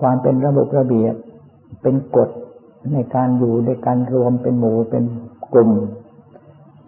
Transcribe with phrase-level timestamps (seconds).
[0.00, 1.14] ความเป็นระบบระเบียบ
[1.82, 2.28] เป็นกฎ
[2.92, 5.04] ในการอยู่ในการรวมเป็นหมู่เป็น
[5.52, 5.70] กลุ่ม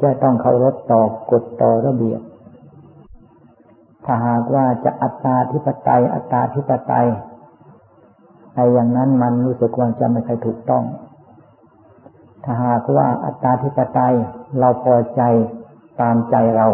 [0.03, 2.21] จะต้องเคารพต่อกฎต่อระเบียบ
[4.04, 7.06] ถ้าหากว่าจะอัตตาธิปไตย อัตตาธิปไตย
[8.54, 10.85] ไอ้อย่างนั้นมันรู้สึกว่าจะไม่ค่อยถูกต้อง
[12.45, 14.15] ถ้าหากว่าอัตตาธิปไตย
[14.58, 15.22] เราพอใจ
[16.01, 16.66] ตามใจเรา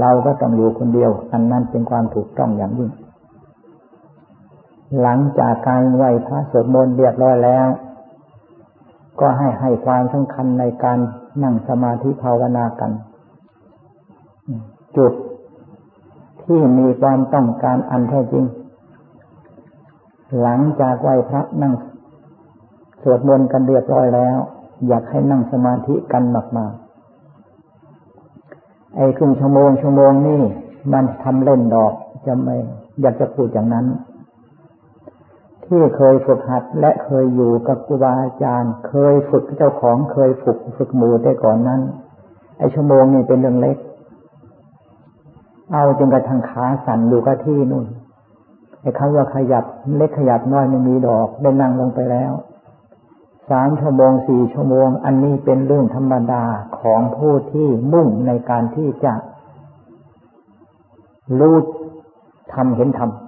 [0.00, 2.90] เราก็ต้องอยู่คนเดียว อันนั้นเป็นความถูกต้องอย่างยิ่ง
[5.00, 7.66] หลังจากการไหวพระสวดมนต์เรียบร้อยแล้ว
[9.20, 10.98] ก็ให้ให้ความสำคัญในการ
[11.42, 12.92] นั่งสมาธิภาวนากัน
[14.96, 15.12] จุด
[16.42, 18.44] ที่มีความต้องการอันแท้จริง
[20.40, 21.74] หลังจากไหวพระนั่ง
[23.02, 24.36] สวดมนต์กันเรียบร้อยแล้ว
[24.88, 26.22] อยากให้นั่งสมาธิกัน
[26.56, 30.40] มากๆไอ้ครึ่งชั่วโมงชั่วโมงนี่
[30.92, 31.92] มันทำเล่นดอก
[32.26, 32.56] จะไม่
[33.00, 33.86] อยากจะพูดอย่างนั้น
[35.68, 41.80] ที่เคยฝึกหัดและเคยอยู่กับครูบาอาจารย์ เคยฝึกเจ้าของเคยฝึกฝึกหมู่แต่ก่อนนั้น
[42.58, 43.76] ไอ้ชั่วโมงนี่เป็นเรื่องเล็ก
[45.72, 47.86] เอาจนกระทั่งขาสั่นอยู่กับที่นู่น
[48.80, 49.64] ไอ้คำว่าขยับ
[49.96, 52.32] เล็กขยับน้อยไม่มีดอกได้นั่งลงไปแล้ว
[53.50, 56.42] สามชั่วโมงสี่ชั่วโมง อันนี้เป็นเรื่องธรรมดา
[56.80, 59.12] ของผู้ที่มุ่งในการที่จะ
[61.38, 61.56] รู้
[62.54, 63.27] ทำเห็นทำ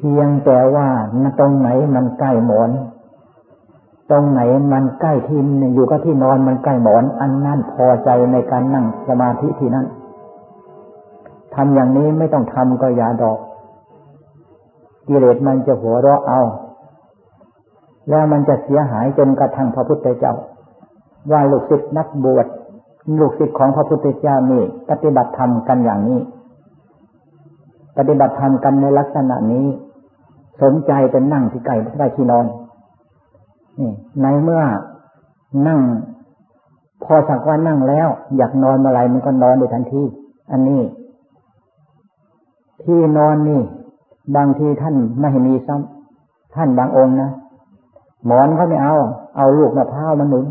[0.00, 0.88] พียงแต่ว่า
[1.38, 2.70] ตรงไหนมันใกล้หมอน
[4.10, 4.40] ตรงไหน
[4.72, 5.40] มันใกล้ที่
[5.74, 9.86] อยู่ก็ที่นอนมันใกล้หมอน อันนั้นพอใจในการนั่งสมาธิที่นั้น
[11.54, 13.38] ทำอย่างนี้ไม่ต้องทำก็อย่าดอก
[15.08, 16.40] กิเลสมันจะหัวเราะเอา
[18.08, 20.34] แล้วมันจะเสียหายจนกระทั่งพระพุทธเจ้า
[21.30, 22.46] ว่าลูกศิษย์นักบวช
[23.20, 26.20] ลูกศิษย์ของพระพุทธเจ้านี่ ปฏิบัติธรรมกันอย่างนี้
[27.96, 29.66] ปฏิบัติธรรมกันในลักษณะนี้
[30.62, 32.46] สนใจจะนั่งที่ไก่ใกล้ที่นอน
[33.80, 33.90] นี่
[34.22, 34.62] ในเมื่อ
[35.66, 35.80] นั่ง
[37.04, 40.02] พอสักว่านั่งแล้ว อยากนอนเมื่อไรมันก็นอนในทันที
[40.50, 40.80] อันนี้
[42.82, 43.60] ที่นอนนี่
[44.36, 47.30] บางทีท่านไม่มีซ้ำท่านบางองค์นะ
[48.26, 48.94] หมอนเขาไม่เอา
[49.36, 50.46] เอาลูกมะพร้าวมาหนุน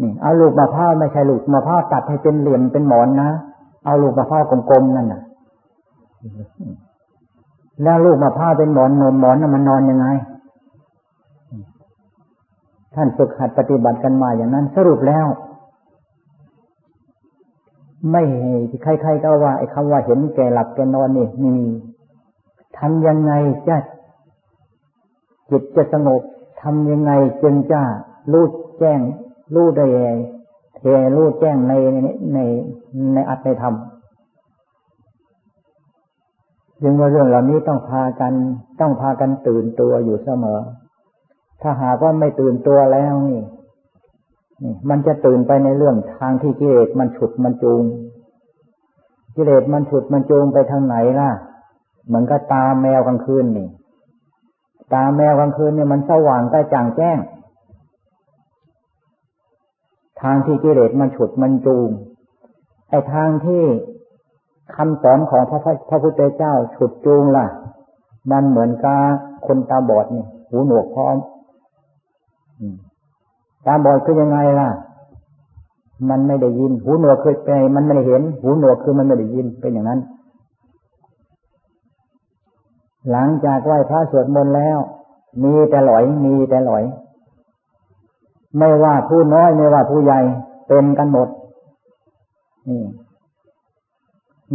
[0.00, 3.28] นี่ เอาลูกมะพร้าวไม่ใช่ลูกมะพร้าวตัดให้เป็นเหลี่ยมเป็นหมอนนะ
[3.84, 5.22] เอาลูกมะพร้าวกลมๆนั่นน่ะ
[7.82, 10.06] แล้วลูกมะพร้าวเป็นหมอนนมหมอนน่ะมันนอนยังไง
[12.94, 15.26] ท่านฝึกหัดปฏิบัติกันมาอย่างนั้นสรุปแล้ว
[18.10, 18.22] ไม่
[18.82, 21.66] ใครๆก็ว่าไอ้คำว่าเห็นแก่หลับแก่นอนนี่ไมี
[22.78, 23.32] ทำยังไง
[23.68, 23.76] จะ
[25.50, 26.22] จิตจะสงบ
[26.62, 27.12] ทำยังไง
[27.42, 27.80] จึงจะ
[28.32, 29.00] รู้แจ้ง
[29.54, 29.86] รู้ได้
[30.76, 30.82] เท
[31.16, 31.72] รู้แจ้งใน
[32.34, 32.38] ใน
[33.14, 33.74] ในอัตในธรรม
[36.86, 38.32] จึงว่าเรื่องเหล่านี้ต้องพากัน
[38.80, 40.60] ต้องพากันตื่นตัวอยู่เสมอ
[41.62, 43.42] ถ้าหากว่าไม่ตื่นตัวแล้วนี่
[44.64, 47.82] นี่มันจะตื่นไปในเรื่องทางที่กิเลสมันฉุดมันจูง
[49.36, 51.30] กิเลสมันฉุดมันจูงไปทางไหนล่ะ
[52.06, 53.68] เหมือนกับตาแมวกลางคืนนี่
[54.94, 57.18] ตาแมวกลางคืนเนี่ยมันสว่างกระจ่างแจ้ง
[60.22, 61.88] ทางที่กิเลสมันฉุดมันจูง
[62.90, 63.62] ไอ้ทางที่
[64.76, 67.46] คำสอนของพระพระพุทธเจ้าฉุดจูงล่ะ
[68.30, 68.98] มันเหมือนกับ
[69.46, 71.16] คนตาบอดนี่หูหนวกพร้อม
[73.66, 74.70] ตาบอดคือยังไงล่ะ
[76.10, 80.00] มันไม่ได้ยิน หูหนวกคือไงมันไม่ได้เห็น หูหนวกคือมันไม่ได้ยินเป็นอย่างนั้น
[83.10, 84.78] หลังจากไหว้พระสวดมนต์แล้ว
[85.44, 86.84] มีแต่หลอย มีแต่หลอย
[88.58, 90.20] ไม่ว่าผู้น้อยไม่ว่าผู้ใหญ่
[90.68, 91.28] เป็นกันหมด
[92.68, 92.82] นี่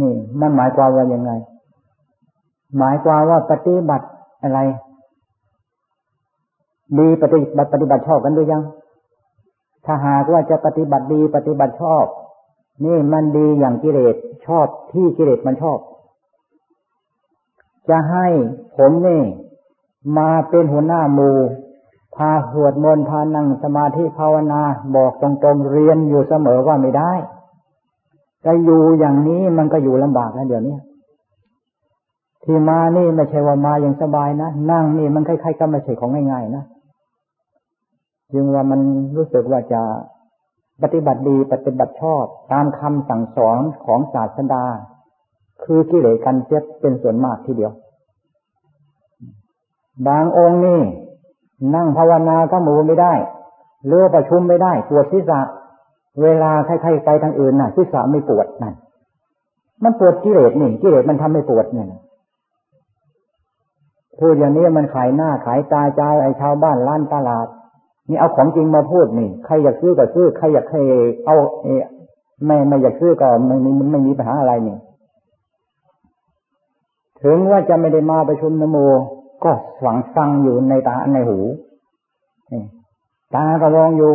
[0.00, 1.32] นี่มันหมายความว่ายังไง
[2.78, 4.06] หมายความว่าปฏิบัติ
[4.42, 4.60] อะไร
[6.98, 8.62] ดีปฏิบัติปฏิบัติชอบกันหรือยัง
[9.86, 12.04] ถ้าหากว่าจะปฏิบัติดีปฏิบัติชอบ
[12.84, 14.14] นี่มันดีอย่างกิเลส
[14.46, 15.78] ชอบที่กิเลสมันชอบ
[17.88, 18.26] จะให้
[18.76, 19.22] ผมนี่
[20.18, 21.36] มาเป็นหัวหน้าหมู่
[22.16, 24.60] พาหวดมนพานั่งสมาธิภาวนา
[24.96, 27.12] บอกตรงๆเรียนอยู่เสมอว่าไม่ได้
[28.44, 30.76] จะอยู่อย่างนี้มันก็อยู่ลำบากนะเดี๋ยวนี้
[32.44, 36.64] ที่มานี่ไม่ใช่ว่ามาอย่างสบายนะ นั่งนี่มันคล้ายๆก็ไม่ใช่ของง่ายๆนะ
[38.32, 38.80] จึงว่ามัน
[39.16, 39.82] รู้สึกว่าจะ
[40.82, 44.64] ปฏิบัติดีปฏิบัติชอบ ตามคำสั่งสอนของศาสดา
[45.62, 47.72] คือกิเลสกันเจ็บเป็นส่วนมากทีเดียว
[50.08, 50.80] บางองค์นี่
[51.74, 53.14] นั่งภาวนาก็มูไม่ได้
[53.86, 55.40] เลือประชุมไม่ได้ปวดศีรษะ
[56.22, 58.74] เวลาใครๆไปทางอื่นน่ะศีรษะไม่ปวดนั่น
[59.82, 61.86] มันปวดกิเลสนี่กิเลสมันทำให้ปวดเนี่ย
[64.18, 67.46] พูดอย่างนี้มันขายหน้าขายตาใจไอ้ชาวบ้านล้านตลาด
[68.08, 70.82] นี่เอาของจริงมาพูดนี่ใครอยากซื้อก็ซื้อใครอยากให้
[71.24, 71.36] เอา
[72.46, 74.76] ไม่ไม่อยากซื้อก็ไม่มีไม่มีปัญหาอะไรนี่
[77.22, 78.78] ถึงว่าจะไม่ได้มาประชุมนโม
[79.44, 81.38] ก็หวังฟังอยู่ในตาในหู
[83.34, 84.12] ตาก็มองอยู่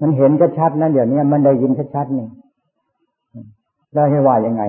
[0.00, 2.28] มันเห็นชัดๆนั่นเดี๋ยวนี้มันได้ยินชัดๆนี่
[3.92, 4.62] แล้วให้ว่ายังไง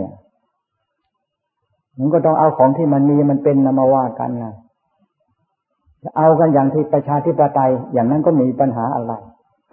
[2.00, 4.54] มันก็ต้องเอาของที่มันมีมันเป็นนมาว่ากันนะ
[6.04, 9.14] จะเอากันอย่างที่ประชาธิปไตยอย่างนั้นก็มีปัญหาอะไร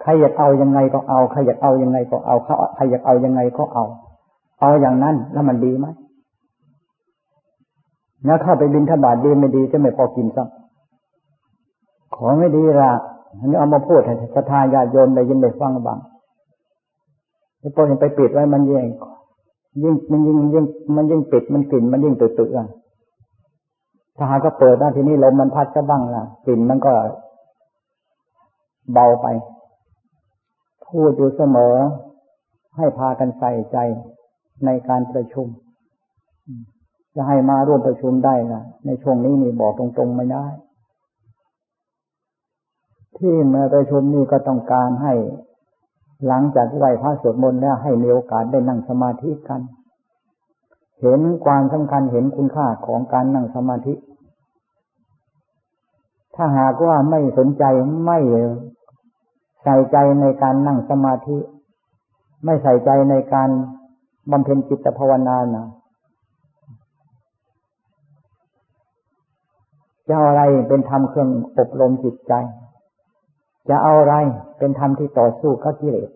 [0.01, 3.85] ใครอยากเอายังไงก็เอาใครอยากเอายังไงก็เอาเขาใครอยากเอายังไงก็เอา
[4.61, 5.87] เอาอย่างนั้นแล้วมันดีไหม
[8.25, 12.91] แล้วเข้าไปบินทบาทดีไม่ดีจะไม่พอกินซ้ำของไม่ดีละ
[13.39, 15.99] อันนี้เอามาพูดให้ศรัทธาญาโยมได้ยินได้ฟังบ้าง
[17.59, 18.87] ไอ้พวกนี้ไปปิดไว้มันแย่ง
[19.83, 20.65] ยิ่งมันยิ่งยิ่ง
[20.95, 22.67] มันยิ่งปิดมันกลิ่นมันยิ่งตื่นตื่น
[24.17, 26.93] ถ้าหากก็เปิดได้ทีนี้ลมมันพัดจะบ้างล่ะกลิ่นมันก็
[28.93, 29.27] เบาไป
[30.87, 31.75] พูดอยู่เสมอ
[32.77, 33.77] ให้พากันใส่ใจ
[34.65, 35.47] ในการประชุม
[37.15, 40.45] จะให้มาร่วมประชุมได้นะในช่วงนี้นี่บอกตรงๆไม่ได้
[43.17, 45.13] ที่มาประชุมนี่ก็ต้องการให้
[46.27, 49.61] หลังจากไหว้พระสวดมนต์แล้วให้มีโอกาสได้นั่งสมาธิกัน
[51.01, 53.93] เห็นความสำคัญเห็นคุณค่าของการนั่งสมาธิ
[56.35, 57.63] ถ้าหากว่าไม่สนใจ
[58.05, 58.19] ไม่
[59.63, 61.37] ใส่ใจในการนั่งสมาธิ
[62.45, 63.49] ไม่ใส่ใจในการ
[64.31, 65.67] บำเพ็ญจิตภาวนานะ
[70.07, 72.33] จะเอาอะไรเป็นธรรมเครื่องอบรมจิตใจ
[73.69, 74.15] จะเอาอะไร
[74.57, 76.09] เป็นธรรมที่ต่อสู้กับกิเลส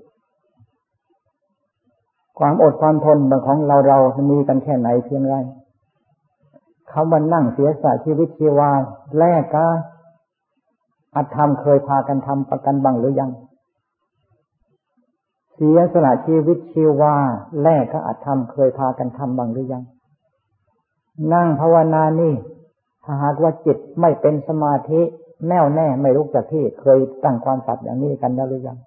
[2.40, 3.98] ความอดความทนบางของเราเรา
[4.32, 5.36] มีกันแค่ไหนเพียงไร
[6.92, 8.72] คำว่านั่งเสียสละชีวิตชีวา
[9.18, 9.68] แลกกา
[11.16, 13.32] อัตธรรมเคยพากันทำประกันบังหรือยัง
[15.54, 17.16] เสียสละชีวิตชีวา
[17.62, 19.84] แลกก็อัตธรรมเคยพากันทำบังหรือยัง
[21.34, 22.34] นั่งภาวนานี่
[23.04, 25.02] ถ้าหากว่าจิตไม่เป็นสมาธิ
[25.48, 28.78] แน่วแน่ไม่ลุกจากที่เคยตั้งความสัตย์อย่างนี้กันแล้วหรือยัง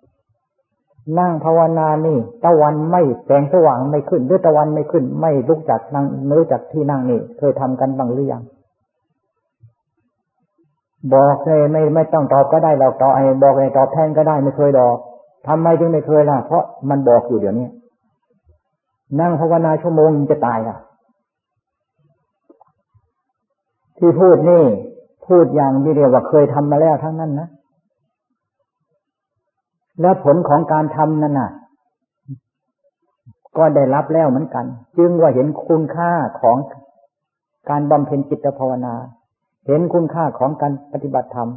[1.18, 8.42] นั่งภาวนานี่ตะวันไม่แสงสว่างไม่ขึ้นหรือตะวันไม่ขึ้น ไม่ลุกจากนั่งไม่ลุกจากที่นั่งนี่เคยทำกันบ้างหรือยัง
[11.14, 14.96] บอกเลยไม่ไม่ต้องตอบก็ได้เราตอบไอ้บอกเลยตอบแทนก็ได้ไม่เคยดอก
[15.46, 17.68] ทำไมจึงไม่เคยล่ะ เพราะมันบอกอยู่เดี๋ยวนี้
[19.20, 20.76] นั่งภาวนาชั่วโมงจะตายล่ะ
[23.98, 24.64] ที่พูดนี่
[25.30, 27.48] พูดอย่างที่เรียกว่าเคยทำมาแล้วทั้งนั้นนะ
[30.00, 31.50] แล้วผลของการทำนั่นน่ะ
[33.56, 34.64] ก็ได้รับแล้วเหมือนกัน
[34.98, 36.10] จึงว่าเห็นคุณค่า
[36.40, 36.56] ของ
[37.70, 38.94] การบำเพ็ญจิตภาวนา
[39.66, 41.50] เห็นคุณค่าของการปฏิบัติธรรม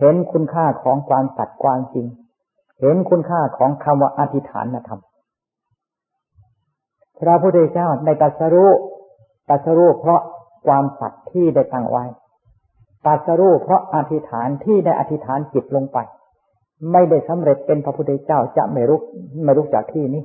[0.00, 2.06] เห็นคุณค่าของความสัตย์ความจริง
[2.80, 5.00] เห็นคุณค่าของคำว่าอธิษฐานธรรม
[7.20, 8.70] พระพุทธเจ้าได้ตรัสรู้
[9.48, 10.20] ตรัสรู้เพราะ
[10.66, 12.04] ความสัตย์ที่ได้ตั้งไว้
[13.06, 15.98] ตัสรู้เพราะอธิษฐานที่ได้อธิษฐานจิตลงไป
[16.92, 19.00] ไม่ได้สำเร็จเป็นพระพุทธเจ้าจะไม่รู้
[19.44, 20.22] ไม่รู้จากที่นี้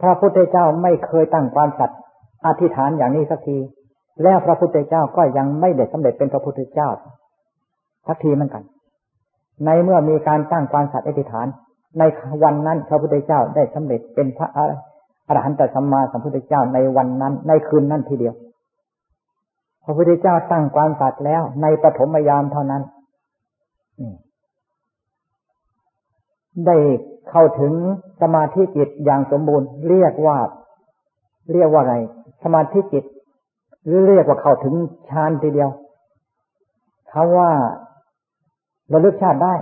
[0.00, 1.98] พระพุทธเจ้าไม่เคยตั้งความสัตย์
[2.46, 3.56] อธิษฐานอย่างนี้สักที
[4.22, 6.88] แล้วพระพุทธเจ้าก็ยังไม่ได้สำเร็จเป็นพระพุทธเจ้า
[8.06, 8.62] สักทีเหมือนกัน
[9.64, 11.46] ในเมื่อมีการตั้งความสัตย์อธิษฐาน
[11.98, 12.02] ใน
[12.42, 14.58] วันนั้นพระพุทธเจ้าได้สำเร็จเป็นพระอ
[15.36, 18.34] รหันตสัมมาสัมพุทธเจ้าในวันนั้น ในคืนนั้นทีเดียว
[19.84, 22.82] พระพุทธเจ้าตั้งความสัตย์แล้ว ในปฐมยามเท่านั้น
[26.66, 26.76] ได้
[27.30, 27.72] เข้าถึง
[28.20, 30.38] สมาธิจิตอย่างสมบูรณ์ เรียกว่า
[31.52, 31.94] เรียกว่าไง
[32.42, 33.04] สมาธิจิต
[33.86, 34.74] หรือเรียกว่าเข้าถึง
[35.08, 35.70] ฌานทีเดียว
[37.10, 37.50] เขาว่า
[38.92, 39.54] ระลึกชาติได้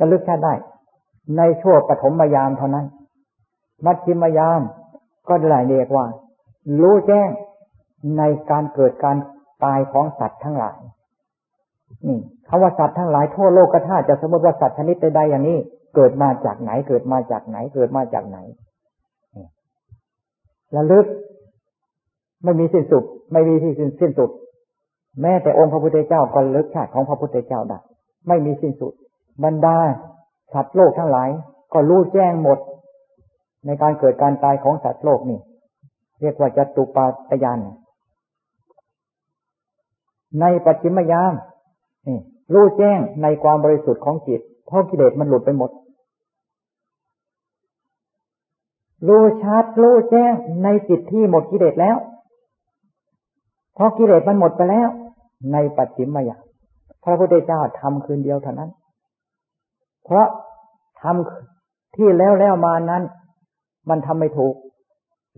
[0.00, 0.54] ระลึกชาติได้
[1.36, 2.86] ในช่วงปฐมยามเท่านั้น
[3.84, 4.60] มัชชิมยาม
[5.28, 6.06] ก็ได้เรียกว่า
[6.80, 7.28] รู้แจ้ง
[8.18, 9.16] ในการเกิดการ
[9.64, 10.78] ตายของสัตว์ทั้งหลาย
[12.06, 12.18] นี่
[12.48, 15.58] คำว่าสัตว์ทั้งหลายทั่วโลกก็ถ้าจะสมมติว่าสัตว์ชนิดใดๆอย่างนี้
[15.94, 18.38] เกิดมาจากไหน เกิดมาจากไหน เกิดมาจากไหน
[20.76, 21.06] ระลึก
[22.44, 24.30] ไม่มีสิ้นสุด ไม่มีที่สิ้นสิ้นสุด
[25.22, 27.78] แม้แต่องค์พระพุทธเจ้าก็ลึกชาติของพระพุทธเจ้าได้
[28.28, 28.92] ไม่มีสิ้นสุด
[29.44, 29.76] บรรดา
[30.54, 31.28] สัตว์โลกทั้งหลาย
[31.72, 32.58] ก็รู้แจ้งหมด
[33.66, 35.38] ในการเกิดการตายของสัตว์โลกนี่
[36.24, 37.60] เรียกว่าจตุปาตยาน
[40.40, 41.32] ในปัจฉิมยาม
[42.06, 42.18] นี่
[42.52, 45.70] รู้แจ้งในความบริสุทธิ์ของจิตเพราะกิเลสมันหลุดไปหมด
[49.08, 51.96] รู้ชัดรู้แจ้งในจิตที่หมดกิเลสแล้ว
[53.74, 54.88] เพราะกิเลสมันหมดไปแล้ว
[55.52, 56.36] ในปัจฉิมมายา
[57.04, 58.70] พระพุทธเจ้าทำคืนเดียวเท่านั้น
[60.04, 60.26] เพราะ
[61.02, 63.02] ทำที่แล้วแล้วมานั้น
[63.88, 64.54] มันทำไม่ถูก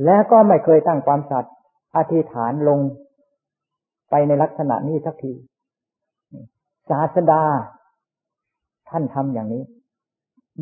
[0.05, 1.53] และก็ไม่เคยตั้งความสัตย์
[1.97, 2.79] อธิษฐานลง
[4.11, 5.33] ไปในลักษณะนี้สักที
[6.91, 7.43] ศาสดา
[8.88, 9.65] ท่านทำอย่างนี้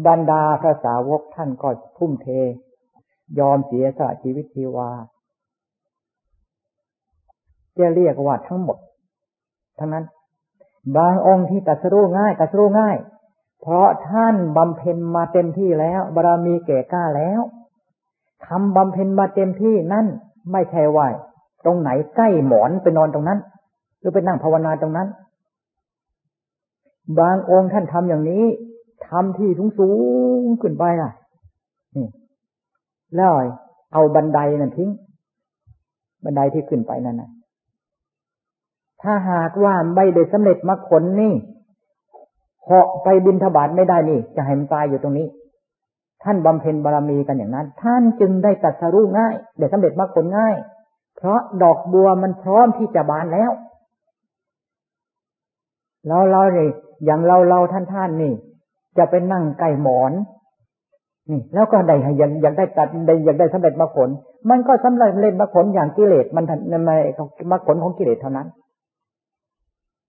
[0.06, 2.28] บรรดาพระสาวกท่านก็ทุ่มเท
[3.38, 4.90] ยอมเสียสละชีวิตชีวา
[7.78, 8.78] จะเรียกว่าทั้งหมด
[9.78, 10.04] ทั้งนั้น
[10.96, 12.96] บางองค์ที่ตัดสู้ง่ายตัดสู้ง่าย
[13.60, 17.40] เพราะท่านบำเพ็ญมาเต็มที่แล้วบารมีเก่กล้าแล้ว
[18.46, 20.06] ทำบำเพ็ญมาเต็มที่นั่น
[20.52, 21.06] ไม่ใช่ว่า
[21.64, 23.38] ตรงไหนใกล้หมอนไปนอนตรงนั้น
[23.98, 25.08] หรือไปนั่งภาวนาตรงนั้น
[27.20, 28.44] บางองค์ท่านทำอย่างนี้
[29.08, 29.90] ทำที่สูงสู
[30.40, 31.12] งขึ้นไปอะ
[31.96, 32.08] นี่
[33.16, 33.32] แล้ว
[33.92, 34.90] เอาบันไดนั่นทิ้ง
[36.24, 37.30] บันไดที่ขึ้นไปนั่นนะ
[39.02, 41.34] ถ้าหากว่าไม่ได้สำเร็จมรรคผลนี่
[42.64, 45.26] เหาะไปบินทบาทไม่ได้นี่ จะให้มันตายอยู่ตรงนี้
[46.24, 50.54] ท่านบำเพ็ญบารมีกันอย่างนั้น ท่านจึงได้ตัดสรู้ง่ายได้สำเร็จมรรคผลง่าย
[51.16, 53.50] เพราะดอกบัวมันพร้อมที่จะบานแล้ว
[56.08, 56.68] เราเราเนี่ย
[57.04, 58.32] อย่างเราเราท่านท่านนี่
[58.98, 60.12] จะไปนั่งใกล้หมอน
[61.30, 64.08] นี่ แล้วก็ได้อยากอยากได้ตัดได้อยากได้สำเร็จมรรคผล
[64.50, 66.74] มันก็สำเร็จเล่นมรรคผลอย่างกิเลสมันใน
[67.50, 68.48] มรรคผลของกิเลสเท่านั้น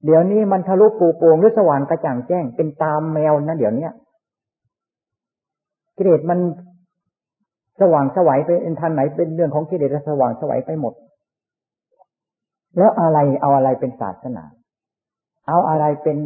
[0.05, 3.87] เดี๋ยวนี้มันทะลุปูโปงหรือสว่างกระจ่างแจ้งเป็นตามแมวนะเดี๋ยวนี้
[5.97, 6.39] กิเลสมัน
[7.81, 10.93] สว่างสวัยไปเอ็นทันไหนเป็นเรื่องของกิเลสสว่างสวัยไปหมด
[12.77, 14.43] แล้วอะไรเอาอะไรเป็นศาสนา
[15.47, 16.17] เอาอะไรเป็น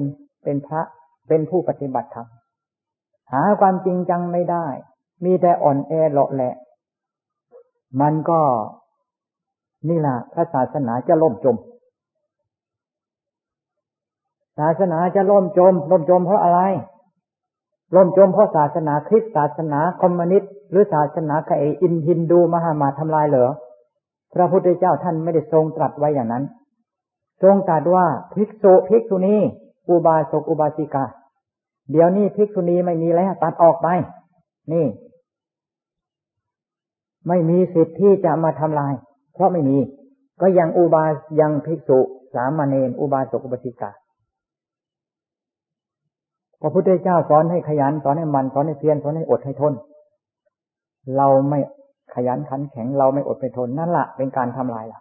[0.43, 0.81] เป็นพระ
[1.27, 2.27] เป็นผู้ปฏิบัติธรรม
[3.31, 4.65] หาความจริงจังไม่ได้
[5.25, 6.55] มีแต่อ่อนแอเละแหละ
[8.01, 8.39] มันก็
[9.89, 11.57] นี่แหละพระศาสนาจะล่มจม
[14.59, 16.59] ศาสนาจะล่มจมล่มจมเพราะอะไร
[17.95, 23.49] ล่มจมเพราะศาสนาคริสต์ศาสนาคอมมิวนิสต์หรือศาสนาไคอินฮินดูมหามาทำลายเหรอ
[24.33, 26.43] พระพุทธเจ้าท่านไม่ได้ทรงตรัสไว้อย่างนั้น
[27.43, 29.35] ทรงตรัสว่าภิกษุภิกษุณี
[29.89, 31.05] อุบาสกอุบาสิกา
[31.91, 33.87] เดี๋ยวนี้ภิกษุณีไม่มีแล้วตัดออกไป
[34.73, 34.85] นี่
[37.27, 38.93] ไม่มีสิทธิ์ที่จะมาทำลาย
[39.33, 39.77] เพราะไม่มี
[40.41, 41.99] ก็ยังอุบาสยังภิกษุ
[42.33, 43.91] สามเณรอุบาสกอุบาสิกา
[46.61, 49.73] พระพุทธเจ้าสอนให้ขยันสอนให้มันสอนให้เพียรสอนให้อดให้ทน
[51.17, 51.59] เราไม่
[52.15, 54.99] ขยันขันแข็งเราไม่อดไปทนนั่นแหละเป็นการทำลายล่ะ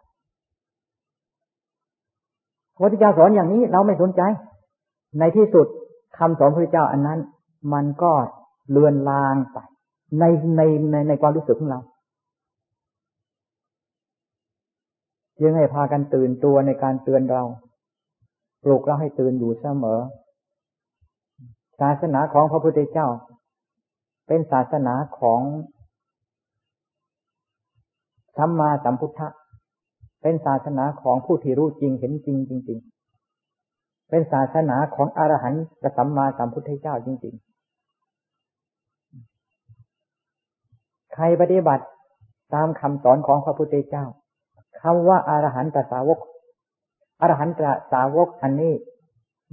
[2.74, 4.22] พระพุทธเจ้าสอนอย่างนี้เราไม่สนใจ
[5.18, 5.66] ในที่สุด
[6.18, 7.18] คำสอนพระพุทธเจ้าอันนั้น
[7.72, 8.12] มันก็
[8.70, 9.58] เลือนลางไป
[10.18, 10.24] ใน
[10.56, 10.60] ใน
[10.90, 11.80] ในในความรู้สึกของเรา
[15.42, 17.42] ยังให้พากันตื่นตัวในการเตือนเรา
[18.64, 20.00] ปลุกเราให้ตื่นอยู่เสมอ
[21.80, 23.08] ศาสนาของพระพุทธเจ้า
[24.26, 25.40] เป็นศาสนาของ
[28.37, 29.28] สัมมาสัมพุทธะ
[30.23, 32.78] เป็นศาสนาของผู้ที่รู้จริงเห็นจริงจริง
[33.44, 35.64] ๆ เป็นศาสนาของอรหันต์
[35.97, 37.44] สัมมาสัมพุทธเจ้าจริง ๆ
[41.14, 41.85] ใครปฏิบัติ
[42.54, 44.04] ตามคำสอนของพระพุทธเจ้า
[44.80, 46.18] คำว่าอารหันตสาวก
[47.20, 47.61] อรหันต
[47.92, 48.75] สาวกอันนี้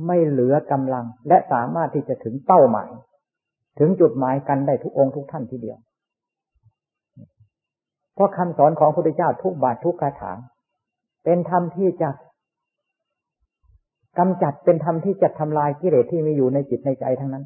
[0.08, 2.90] ไม่เหลือกำลัง และสามารถที่จะถึงเป้าหมาย
[3.80, 5.78] ถึงจุดหมายกันได้ทุกองค์ทุกท่านทีเดียว
[8.14, 10.32] เพราะคำสอนของพระพุทธเจ้าทุกบาททุกคาถา
[11.24, 12.10] เป็นธรรมที่จะ
[14.20, 17.46] กำจัดเป็นธรรมที่จะทำลายกิเลสที่มีอยู่ในจิตในใจทั้งนั้น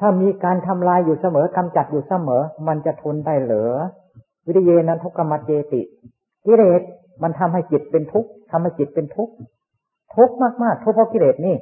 [0.00, 3.72] ถ้ามีการทำลายอยู่เสมอกำจัดอยู่เสมอ มันจะทนได้เหรอ
[4.46, 5.82] วิริเยนั้นทุกกรรมเจติ
[6.46, 6.82] กิเลส
[7.22, 9.34] มันทำให้จิตเป็นทุกข์ทำให้จิตเป็นทุกข์
[10.16, 11.56] ทุกข์มากๆทุกข์เพราะกิเลสนี่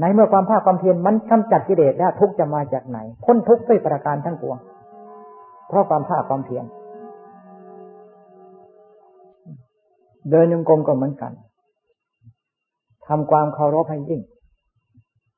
[0.00, 4.58] ในเมื่อความภาคความเพียรมันกำจัดกิเลสได้ทุกข์จะมาจากไหนพ้นทุกข์ด้วยประการทั้งปวง
[5.68, 6.64] เพราะความภาคความเพียร
[10.30, 11.32] เดินยงกลมก็เหมือนกัน
[13.06, 14.22] ทำความเคารพให้ยิ่ง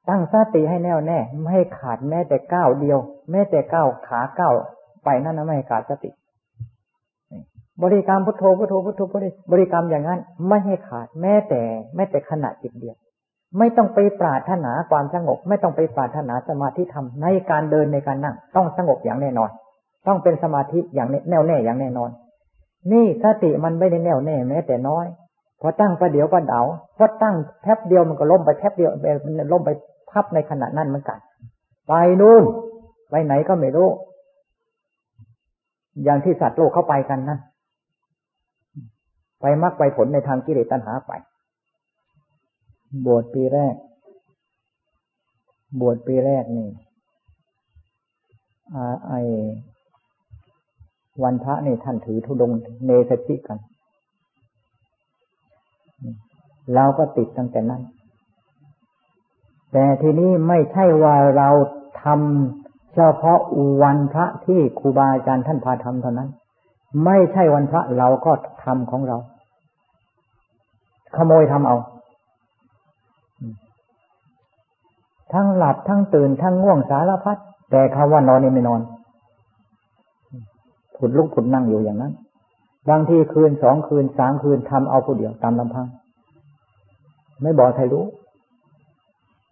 [0.08, 2.98] ตั้งสติให้แน่วแน่ ไม่ให้ขาดแม้แต่ก้าวเดียว
[3.30, 4.54] แม้แต่ก้าวขาก้าว
[5.04, 6.10] ไปนั่นนะไม่ให้ขาดสติ
[7.82, 11.60] บริกรรมพุทโธพุทโธพุทโธบริบริกรรมอย่างนั้น ไม่ให้ขาดแม้แต่
[11.94, 12.96] แม้แต่ขณะจิตเดียว
[13.58, 19.50] ไม่ต้องไปปราถนาความสงบ ไม่ต้องไปปราถนาสมาธิธรรมในการเดินในการนั่ง ต้องสงบอย่างแน่นอน
[20.06, 22.10] ต้องเป็นสมาธิอย่างแน่วแน่อย่างแน่นอน
[22.92, 25.06] นี่สติมันไม่ได้แน่วแน่แม้แต่น้อย
[25.60, 26.60] พอตั้งประเดี๋ยวประเดา
[26.96, 28.90] พอตั้งแทบเดียวมันก็ล้มไปแทบเดียว
[29.24, 29.70] มันล้มไป
[30.10, 31.18] พับในขณะนั้นเหมือนกัน
[31.88, 32.42] ไปนู่น
[33.10, 33.88] ไปไหนก็ไม่รู้
[36.04, 37.40] อย่างที่สัตว์โลกเข้าไปกันนั่น
[39.40, 41.12] ไปมักไปผลในทางกิเลสตัณหาไป
[43.06, 43.74] บวชปีแรก
[45.80, 46.68] บวชปีแรกนี่
[49.06, 49.12] ไอ
[51.22, 52.50] วันพระนี่ท่านถือธุดง
[52.84, 53.58] เนสชิกัน
[56.74, 57.82] เราก็ติดตั้งแต่นั้น
[59.72, 61.48] แต่ทีนี้ไม่ใช่ว่าเรา
[62.02, 63.40] ทำเฉพาะ
[63.82, 66.28] วันพระที่ครูบาอาจารย์ท่านพาทำเท่านั้น
[67.04, 68.32] ไม่ใช่วันพระเราก็
[68.64, 69.16] ทำของเรา
[71.16, 71.76] ขโมยทำเอา
[75.32, 77.38] ทั้งหลับทั้งตื่นทั้งง่วงสารพัด
[77.70, 78.80] แต่คาว่านอนนี่ไม่นอน
[80.96, 82.12] ผุดลุกผุดนั่งอยู่อย่างนั้น
[82.90, 85.86] บางทีคืนสองคืนสามคืนทำเอาผู้เดียวตามลำพัง
[87.42, 88.04] ไม่บอกใครรู้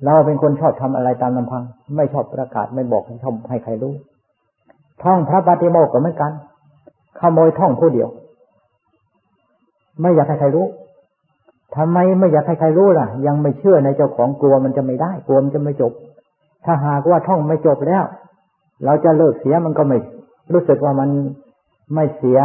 [0.04, 1.62] เราเป็นคนชอบทำอะไรตามลำพัง
[1.96, 3.94] ไม่ชอบประกาศไม่บอกให้ชอบให้ใครรู้
[5.02, 6.32] ท่องพระปฏิโมกข์ก็เหมือนกัน
[7.20, 8.08] ขโมยท่องผู้เดียว
[10.00, 10.66] ไม่อยากให้ใครรู้
[11.76, 15.92] ทำไมไม่อยากให้ใครรู้ล่ะ ยังไม่เชื่อในเจ้าของกลัวมันจะไม่ได้กลัวมันจะไม่จบ
[16.64, 18.04] ถ้าหากว่าท่องไม่จบแล้ว
[18.84, 19.98] เราจะเลิกเสียมันก็ไม่
[20.52, 21.08] รู้สึกว่ามัน
[21.94, 22.38] ไม่เสีย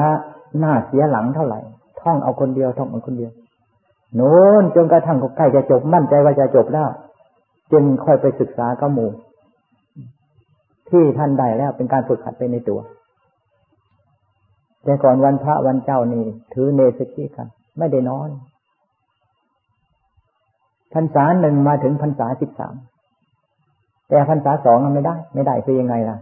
[0.60, 1.60] หน้าเสียหลังเท่าไหร่
[2.02, 3.32] ท่องเอาคนเดียวท่องเอาคนเดียว
[4.16, 6.90] โน้นจนกระทั่งใกล้จะจบมั่นใจว่าจะจบแล้ว
[7.72, 9.12] จึงค่อยไปศึกษาข้อมูล
[10.90, 12.80] ที่ท่านได้แล้วเป็นการฝึกหัดไปในตัว
[14.84, 18.30] แต่ก่อนวันพระวันเจ้านี่ ถือเนสกิกัน ไม่ได้นอน
[20.94, 22.76] พรรษาหนึ่งมาถึงพรรษาสิบสาม
[24.10, 26.18] แต่พรรษาสองไม่ได้ ไม่ได้คือยังไงล่ะ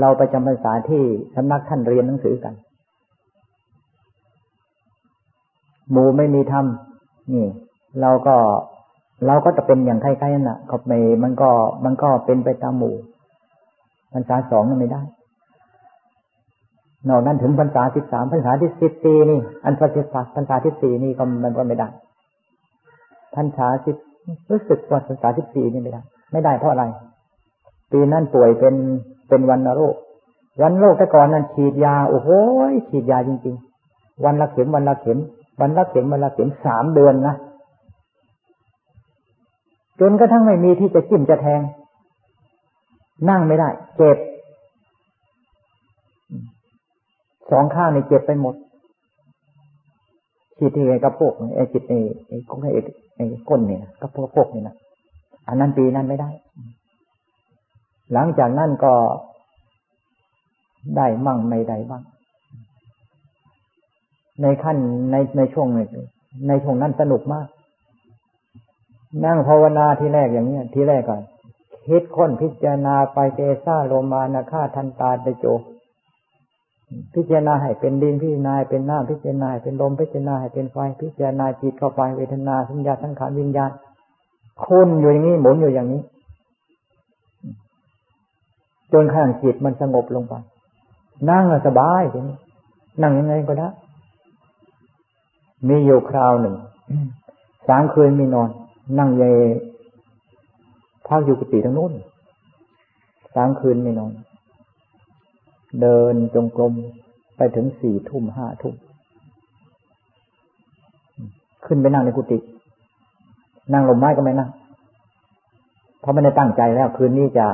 [0.00, 1.02] เราไปจำพรรษาที่
[1.34, 2.54] สำนักท่านเรียนหนังสือกัน
[5.90, 6.64] หมูไม่มีธรรม
[7.34, 7.46] นี่
[8.00, 8.36] เราก็
[9.26, 11.50] เราก็จะเป็นอย่างใครๆนั่นแหละก็ไม่มันก็
[11.84, 12.94] มันก็เป็นไปตามหมู่
[14.12, 15.02] พรรษาสองไม่ได้
[17.08, 21.88] นอกนั้นถึงพรรษาที่สามพรรษาที่สิบสี่นี่ อันพรรษาพรรษาที่สี่นี่ก็มันก็ไม่ได้
[23.34, 23.96] พรรษาสิบ
[24.50, 26.84] รู้สึกว่าพรรษาที่สี่นี่ไม่ได้ ไม่ได้เพราะอะไร
[27.92, 28.74] ปีนั้นป่วยเป็น
[29.28, 29.94] เป็นวันโรค
[30.62, 32.28] วันโรคแต่ก่อนนั้นฉีดยาโอ้โห
[32.88, 33.56] ฉีดยาจริง
[33.90, 35.18] ๆ วันละเข็มวันละเข็ม
[35.60, 37.34] วันละเข็มวันละเข็มสามเดือนนะ
[40.00, 41.60] จนกระทั่งไม่มีที่จะจิ้มจะแทง
[43.28, 44.16] นั่งไม่ได้ เจ็บ
[47.50, 48.54] สองข้างในเจ็บไปหมด
[50.58, 52.80] ฉีดที่ไอ้กระโปงไอ้จิตไอ้ไอ้ก้นไอ้
[53.16, 54.76] ไอ้ก้นเนี่ยกระโปงเนี่ยนะ
[55.48, 56.30] อันนั้นปีนั้นไม่ได้
[58.12, 58.92] หลังจากนั้นก็
[60.96, 62.02] ได้มั่งไม่ได้บ้าง
[64.42, 64.76] ในขั้น
[65.10, 65.68] ในในช่วง
[66.48, 67.46] ในช่วงนั้นสนุกมาก
[69.24, 71.22] นั่งภาวนาที่แรกอย่างเนี้ยที่แรกก่อน
[71.86, 75.46] คิดค้นพิจารณาไปเตซ่าโลมานาคาทันตาเตโจ
[77.14, 83.70] พิจารณาให้เป็นดินพิจารณาเป็นน้ำพิจารณาเป็นลมพิจารณาให้เป็นไฟพิจารณาจิตเข้าไปเวทนาสัญญาสังขารวิญญาณ
[84.64, 86.02] คุณอยู่อย่างนี้หมุนอยู่อย่างนี้
[88.92, 90.34] จนข้างจิตมันสงบลงไป
[91.30, 92.36] นั่งสบายทีนี้
[93.02, 93.68] นั่งยังไงก็ได้
[95.68, 96.54] มีอยู่คราวหนึ่ง
[97.68, 98.48] สามคืนมีนอน
[98.98, 99.24] นั่งเย
[101.06, 101.92] พักอยู่กุฏิทางนู้น
[103.34, 104.12] สามคืนไม่นอน
[105.80, 106.72] เดินจงกรม
[107.36, 108.74] ไปถึงสี่ทุ่มห้าทุ่ม
[111.66, 112.38] ขึ้นไปนั่งในกุฏิ
[113.72, 114.50] นั่งลมไม้ก็ไม่นั่ง
[116.00, 117.46] เพราะไม่ได้ตั้งใจแล้วคืนนี้จะ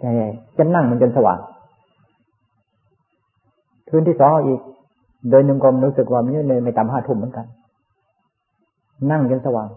[0.00, 0.12] แต่
[0.56, 1.38] จะนั่งมันจนสว่าง
[3.88, 4.60] คืนที่สองอีก
[5.30, 7.46] โดยหนึ่งกลมรู้สึกว่ามันเนยไม่ต่ำห้าทุ่มเหมือนกัน
[9.10, 9.68] นั่งจนสว่าง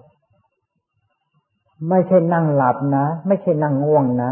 [1.89, 4.31] ไม่ใช่นั่งหลับนะ ไม่ใช่นั่งง่วงนะ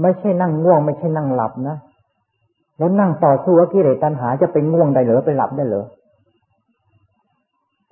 [0.00, 1.76] ไม่ใช่นั่งง่วง ไม่ใช่นั่งหลับนะ
[2.78, 5.84] แล้วนั่งต่อสู้กับกิเลสตัณหาจะไปง่วงได้หรือไปหลับได้หรือ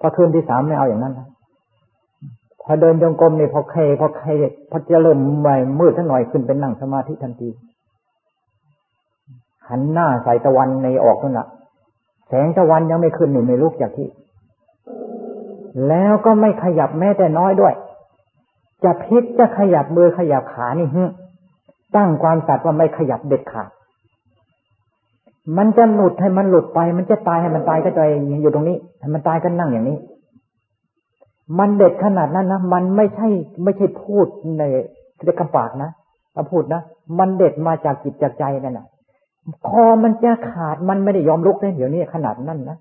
[0.00, 1.28] พอคืนที่สามไม่เอาอย่างนั้นนะ
[2.62, 4.28] พอเดินจงกรมเนี่ยพอใครพอใคร
[4.70, 7.48] พอจะเริ่มใหม่มืดสักหน่อยขึ้นเป็นนั่งสมาธิทันที
[9.68, 11.46] หันหน้าใส่ตะวันในออกนั่นแหละ
[12.28, 14.08] แสงตะวันยังไม่ขึ้นหนึ่งไม่ลุกจากที่
[15.88, 17.74] แล้วก็ไม่ขยับแม้แต่น้อยด้วย
[18.84, 21.02] จะพิษจะขยับมือขยับขานี่ฮึ
[21.96, 23.70] ตั้งความสัตย์ว่าไม่ขยับเด็ดขาด
[25.56, 28.00] มันจะหลุดให้มันหลุดไป มันจะตายให้มันตายก็ใจ
[28.42, 29.98] อยู่ตรงนี้ให้มันตายก็นั่งอย่างนี้
[31.58, 33.28] มันเด็ดขนาดนั้นนะมันไม่ใช่
[33.64, 34.26] ไม่ใช่พูด
[34.58, 34.62] ใน
[35.24, 35.90] เรียกำปากนะ
[36.36, 36.80] มาพูดนะ
[37.18, 38.86] มันเด็ดมาจากจิตจากใจนั่นนะ
[39.68, 42.78] คอมันจะขาดมันไม่ได้ยอมลุกเลยเดี๋ยวนี้ขนาดนั้นนะ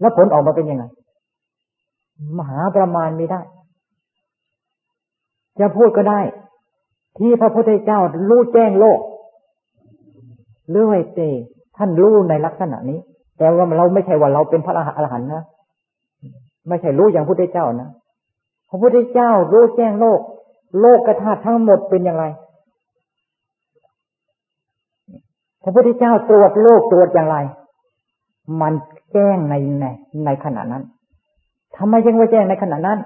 [0.00, 0.84] แล้วผลออกมาเป็นยังไง
[2.38, 3.40] มหาประมาณไม่ได้
[5.60, 6.20] จะพูดก็ได้
[7.18, 8.98] ที่พระพุทธเจ้ารู้แจ้งโลก
[10.70, 11.20] เรื่อยเต
[11.76, 12.98] ท่านรู้ในลักษณะนี้
[13.38, 15.44] แต่ว่าเราไม่ใช่ว่าเราเป็นพระอรหันต์นะ
[16.68, 17.88] ไม่ใช่รู้อย่างพระพุทธเจ้านะ
[18.70, 20.20] พระพุทธเจ้ารู้แจ้งโลก
[20.80, 22.24] โลกกระธาทั้งหมดเป็นอย่างไร
[25.62, 27.36] พระพุทธเจ้าตรวจโลกตรวจอย่างไร
[28.60, 28.74] มัน
[29.12, 29.84] แจ้งในใน
[30.24, 30.82] ในขณะนั้น
[31.76, 32.98] ทำไมยังไม่แจ้งในขณะนั้น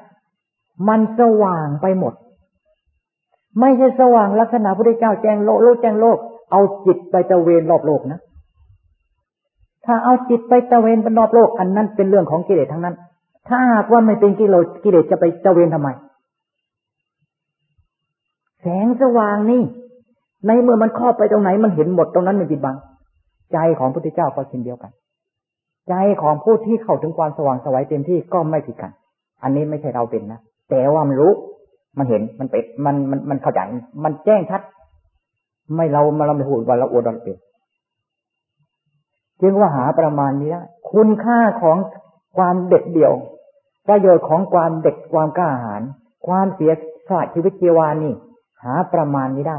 [0.88, 2.14] มันสว่างไปหมด
[3.60, 6.18] ไม่ใช่สว่างลักษณะพระพุทธเจ้าแจ้งโลกโลกแจ้งโลก
[6.50, 8.20] เอาจิตไปตะเวนรอบโลกนะ
[9.86, 12.96] ถ้าเอาจิตไปตะเวนรอบโลก อันนั้นเป็นเรื่องของกิเลสทั้งนั้น
[13.48, 15.88] ถ้าหากว่าไม่เป็นกิเลสกิเลสจะไปตะเวนทำไม
[18.60, 19.62] แสงสว่างนี่
[20.46, 22.76] ในเมื่อมันครอบไปตรงไหนมันเห็นหมดตรงนั้นไม่ปิดบัง
[23.52, 24.92] ใจของพระพุทธเจ้าก็เช่นเดียวกัน
[25.88, 28.92] ใจของผู้ที่เข้าถึงความสว่างสวัยเต็มที่ก็ไม่ผิดกัน
[29.42, 31.32] อันนี้ไม่ใช่เราเป็นนะแต่ว่ามันรู้
[31.98, 33.60] มันเห็นมันเป็นมันมันมันเข้าใจ
[34.04, 34.62] มันแจ้งชัด
[35.76, 37.36] ไม่เรามาเราไม่พูดว่าเราอวดเราเป็น
[39.40, 41.76] จึงว่าหาประมาณนี้ได้คุณค่าของ
[42.36, 43.14] ความเด็ดเดี่ยว
[43.88, 45.82] ประโยชน์ของความเด็ดความกล้าหาญ
[46.26, 46.72] ความเสีย
[47.08, 48.12] สละชีวิตจีวานี่
[48.64, 49.58] หาประมาณนี้ได้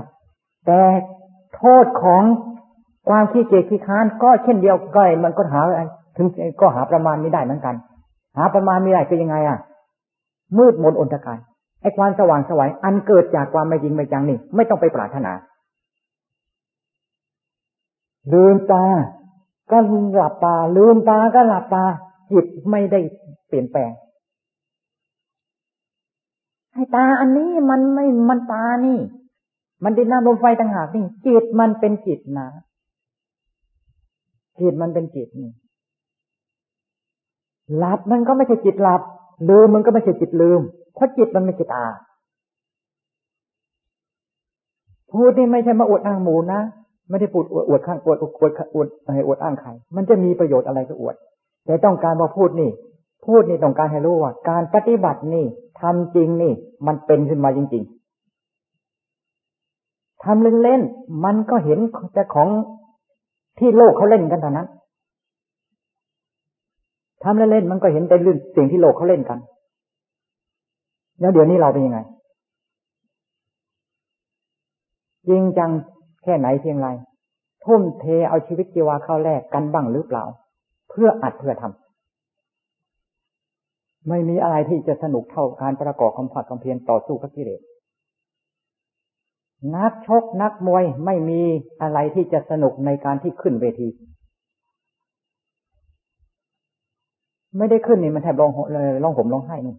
[0.65, 0.81] แต่
[1.55, 2.23] โทษของ
[3.09, 5.61] ความขี้เกียจขี้ค้านก็เช่นเดียวกันมันก็หา
[6.17, 6.27] ถึง
[6.61, 7.75] ก็หาประมาณไม่ได้เหมือนกัน
[8.37, 9.59] หาประมาณไม่ได้คือยังไงอะ
[10.57, 11.37] มืดมนอนตการ
[11.83, 15.33] ไอ้ความสว่างสวัยอันเกิดจากความไม่จริงไม่จังนี่ ไม่ต้องไปปรารถนา
[18.33, 18.85] ลืมตา
[19.71, 19.77] ก็
[20.15, 21.83] หลับตา ลืมตาก็หลับตา
[22.31, 22.99] จิตไม่ได้
[23.47, 23.91] เปลี่ยนแปลง
[26.73, 28.99] ให้ตาอันนี้มันไม่มันตานี่
[29.83, 32.47] มันดินน้ำลมไฟต่างหากนี่จิตมันเป็นจิตนะ
[34.59, 35.51] จิตมันเป็นจิตนี่
[37.77, 39.01] หลับมันก็ไม่ใช่จิตหลับ
[39.49, 40.61] ลืมมันก็ไม่ใช่จิตลืม
[40.93, 41.85] เพราะจิตมันไม่ใช่ตา
[45.11, 46.61] พูดนี่ไม่ใช่มาอวดอ้างหมูนะ
[47.09, 51.15] ไม่ได้พูดอวดข้างอวดอวดอวดอวดให้อวดอ้างใคร มันจะมีประโยชน์อะไรก็อวด
[51.65, 52.71] แต่ต้องการมาพูดนี่
[53.25, 55.45] พูดนี่ต้องการให้รู้ว่า การปฏิบัตินี่
[55.81, 56.53] ทำจริงนี่
[56.87, 57.83] มันเป็นขึ้นมาจริง
[59.43, 61.79] ๆทำเล่นๆมันก็เห็น
[62.13, 62.49] แต่ของ
[63.59, 64.67] ที่โลกเขาเล่นกันเท่านั้น
[67.23, 69.39] ทำเล่นๆมันก็เห็นแต่เรื่องสิ่งที่โลกเขาเล่นกัน
[71.19, 71.99] แล้วเดี๋ยวนี้เราเป็นยังไง
[75.27, 75.71] จริงจัง
[76.23, 76.87] แค่ไหนเพียงไร
[77.65, 80.23] ทุ่มเทเอาชีวิตจีวาเข้าแลกกันบ้างหรือเปล่า
[80.89, 87.61] เพื่ออัดเพื่อทำไม่มีอะไรที่จะสนุกเท่าการประกอบความผัดความเพียรต่อสู้กับกิเลส
[89.75, 91.41] นักชกนักมวยไม่มี
[91.81, 93.87] อะไรที่จะสนุกในการที่ขึ้นเวที
[97.57, 99.75] ไม่ได้ขึ้นนี่มันแทบร้องเลยร้องผมร้องไห้นี่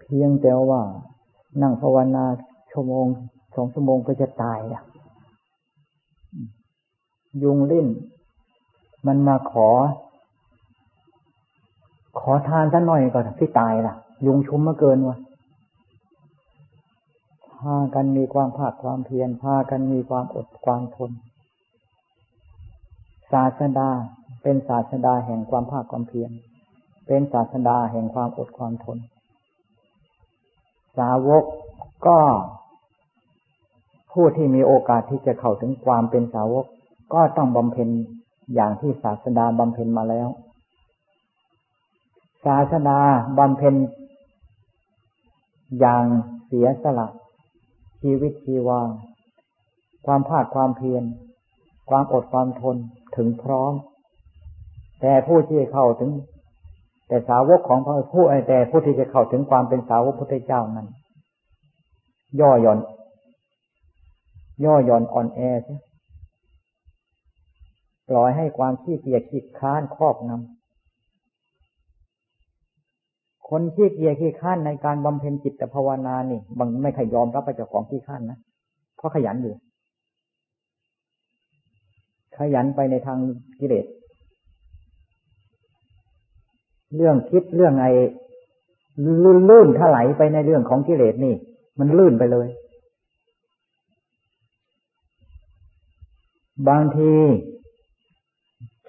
[0.00, 0.80] เพียงแต่ว่า
[1.62, 2.24] นั่งภาวนา
[2.70, 3.06] ชั่วโมง
[3.54, 4.82] สองชั่วโมงก็จะตายละ
[7.42, 7.86] ยุงลิ้น
[9.06, 9.68] มันมาขอ
[12.20, 13.94] ขอทานสักหน่อยก่อนที่ตายล่ะ
[14.26, 15.18] ยุงชุมมาเกินวะ
[17.56, 21.10] พากันมีความภาคความเพียรพากันมีความอดความทน
[23.32, 23.90] ศาสดา
[24.42, 26.30] เป็นศาสดาแห่งความภาคความเพียร
[27.06, 28.98] เป็นศาสดาแห่งความอดความทน
[30.98, 31.44] สาวก
[32.06, 32.18] ก็
[34.12, 36.64] ผู้ที่มีโอกาสที่จะเข้าถึงความเป็นสาวก
[37.14, 37.88] ก็ต้องบำเพ็ญ
[38.54, 40.28] อย่างที่ศาสดาบำเพ็ญมาแล้ว
[42.44, 43.00] ศาสดา
[43.38, 43.74] บำเพ็ญ
[45.80, 46.04] อย่าง
[46.46, 47.08] เสียสละ
[48.02, 48.80] ชีวิตชีวา
[50.06, 51.04] ความภาคความเพียร
[51.90, 52.76] ความอดความทน
[53.16, 53.72] ถึงพร้อม
[55.02, 56.10] แต่ผู้ที่เข้าถึง
[57.08, 60.88] แต่สาวกของพระผู้แต่ผู้ที่จะเข้าถึงความเป็นสาวกพุทธเจ้านั้น
[62.40, 62.78] ย่อหย่อน
[64.64, 65.76] ย่อหย่อนอ่อนแอใช่
[68.08, 70.52] ปล่อยให้ความขี้เกียจขี้ค้านครอบงำ
[73.48, 78.38] คนขี้เกียจขี้ข้านในการบำเพ็ญจิตภาวนานี่บางไม่เคยยอมรับไปจากของขี้ข้านนะ
[78.96, 79.54] เพราะขยันอยู่
[82.38, 83.18] ขยันไปในทาง
[83.60, 83.86] กิเลส
[86.96, 87.90] เรื่องคิดเรื่องไอ้
[89.24, 91.34] ลื่นถลายไปในเรื่องของกิเลสนี่
[91.78, 92.48] มันลื่นไปเลย
[96.68, 97.12] บางที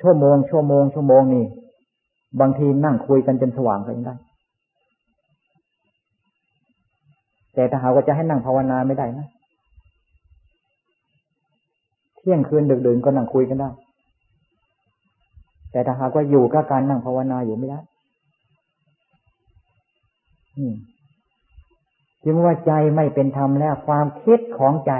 [0.02, 1.46] ชั่วโมง ชั่วโมง ชั่วโมงนี่
[2.40, 4.16] บางทีนั่งคุยกันจนสว่างไปได้
[7.54, 9.28] แต่ถ้าหากว่าจะให้นั่งภาวนาไม่ได้นะ
[12.16, 13.70] เที่ยงคืนดึกดื่นก็นั่งคุยกันได้
[15.72, 17.80] แต่ถ้าหากว่าอยู่กับการนั่งภาวนาอยู่ไม่ได้
[22.24, 24.92] จึงว่าใจไม่เป็นธรรมแล้ว ความคิดของใจ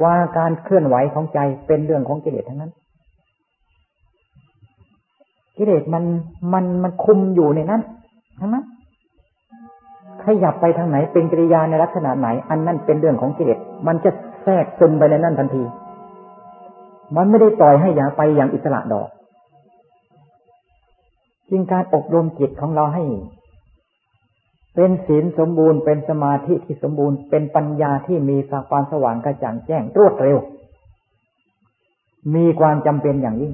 [0.00, 2.72] กว่าการเคลื่อนไหวของใจเป็นเรื่องของกิเลสทั้งนั้น
[5.56, 6.04] กิเลสมัน
[6.52, 7.82] มันมันคุมอยู่ในนั้น
[8.40, 8.64] ทั้งนั้น
[10.24, 14.10] ขยับไปทางไหนเป็นกิริยาในลักษณะไหน อันนั้นเป็นเรื่องของกิเลสมันจะ
[14.42, 15.62] แทรกซึมไปในนั้นทันที
[17.16, 19.08] มันไม่ได้ปล่อยให้อย่างไปอย่างอิสระดอก
[21.50, 23.02] จึงการอบรมจิตของเราให้
[24.74, 28.36] เป็นศีลสมบูรณ์เป็นสมาธิที่สมบูรณ์เป็นปัญญาที่มี
[28.70, 30.38] ความสว่างกระจ่างแจ้งรวดเร็ว
[32.34, 33.52] มีความจำเป็นอย่างยิ่ง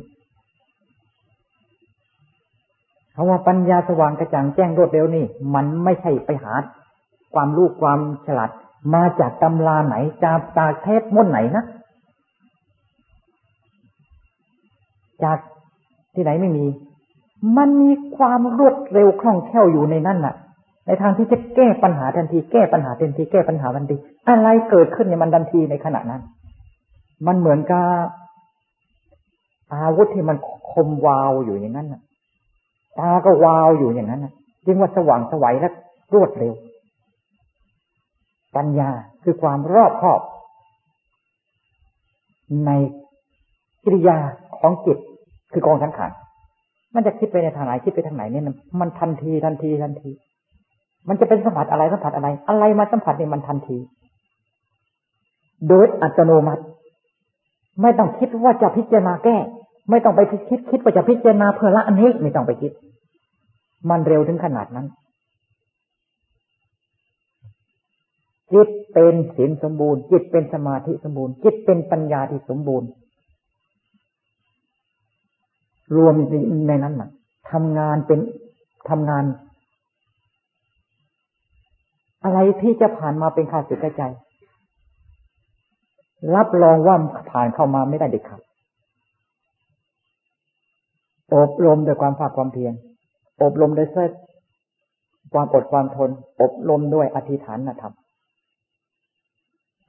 [3.12, 6.54] เพราะว่าปัญญาสว่างกระจ่างแจ้งรวดเร็วนี่ มันไม่ใช่ไปหา
[7.35, 8.50] ความรู้ความฉลาด
[8.94, 11.64] มาจากตำราไหนจากตาเทพม้นไหนนะ
[15.22, 15.38] จาก
[16.14, 16.66] ที่ไหนไม่มี
[17.57, 20.35] มันมีความรวดเร็วคล่องแคล่วอยู่ในนั่นน่ะ
[20.88, 23.96] ในทางที่จะแก้ปัญหาทันทีแก้ปัญหาทันทีแก้ปัญหาทันที
[24.29, 26.22] อะไรเกิดขึ้นในมันทันทีในขณะนั้น
[27.27, 27.87] มันเหมือนกับ
[29.72, 30.37] อาวุธที่มัน
[30.70, 32.03] คมวาวอยู่อย่างนั้นนะ
[32.98, 35.70] ตาก็วาวอยู่อย่างนั้นน่งว่าสว่างสวัยและ
[36.14, 36.53] รวดเร็ว
[38.57, 38.90] ปัญญา
[39.24, 40.20] คือความรอบคอบ
[42.66, 42.70] ใน
[43.85, 44.18] กิริยา
[44.59, 44.98] ของจิต
[45.53, 46.11] คือกองสังขาร
[46.94, 48.44] มันจะคิดไปในทางไหนคิดไปทางไหนเนี่ย
[48.81, 50.11] มันทันทีทันทีทันที
[51.08, 53.78] มันจะเป็นสัมผัสอะไรสัมผัสอะไร อะไรมาสัมผัสเนี่ยมันทันที
[55.68, 56.62] โดยอัตโนมัติ
[57.82, 59.37] ไม่ต้องคิดว่าจะพิจารณาแก้
[59.90, 62.72] ไม่ต้องไปคิดคิดว่าจะพิจารณาเพื่อละอันนี้ไม่ต้องไปคิด
[63.90, 64.87] มันเร็วถึงขนาดนั้น
[68.52, 72.88] จิตเป็นศีลสมบูรณ์ จิตเป็นสมาธิสมบูรณ์ จิตเป็นปัญญาที่สมบูรณ์
[75.96, 76.14] รวม
[76.68, 77.11] ในนั้นนะ
[77.52, 78.20] ทำงานเป็น
[78.88, 79.24] ทำงาน
[82.24, 84.02] อะไรที่จะผ่านมาเป็นขาดสุดใจ
[86.35, 86.96] รับรองว่า
[87.31, 88.42] ผ่านเข้ามาไม่ได้เด็ดขาด
[91.35, 92.74] อบรมโดยความภาคความเพียร
[93.42, 93.98] อบรมโดยเส
[95.33, 96.11] ความอดความทน
[96.42, 97.94] อบรมด้วยอธิฐานธรรม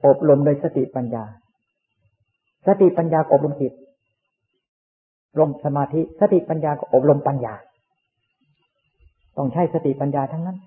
[0.06, 1.24] อบรมโดยสติปัญญา
[2.66, 3.72] สติปัญญาอบรมจิต
[5.38, 7.54] รมสมาธิ สติปัญญาก็อบรมปัญญา
[9.36, 10.58] ต้องใช้สติปัญญาทั้งนั้น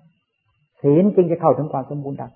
[0.84, 2.32] ศีลจึงจะเข้าถึงความสมบูรณ์ดัง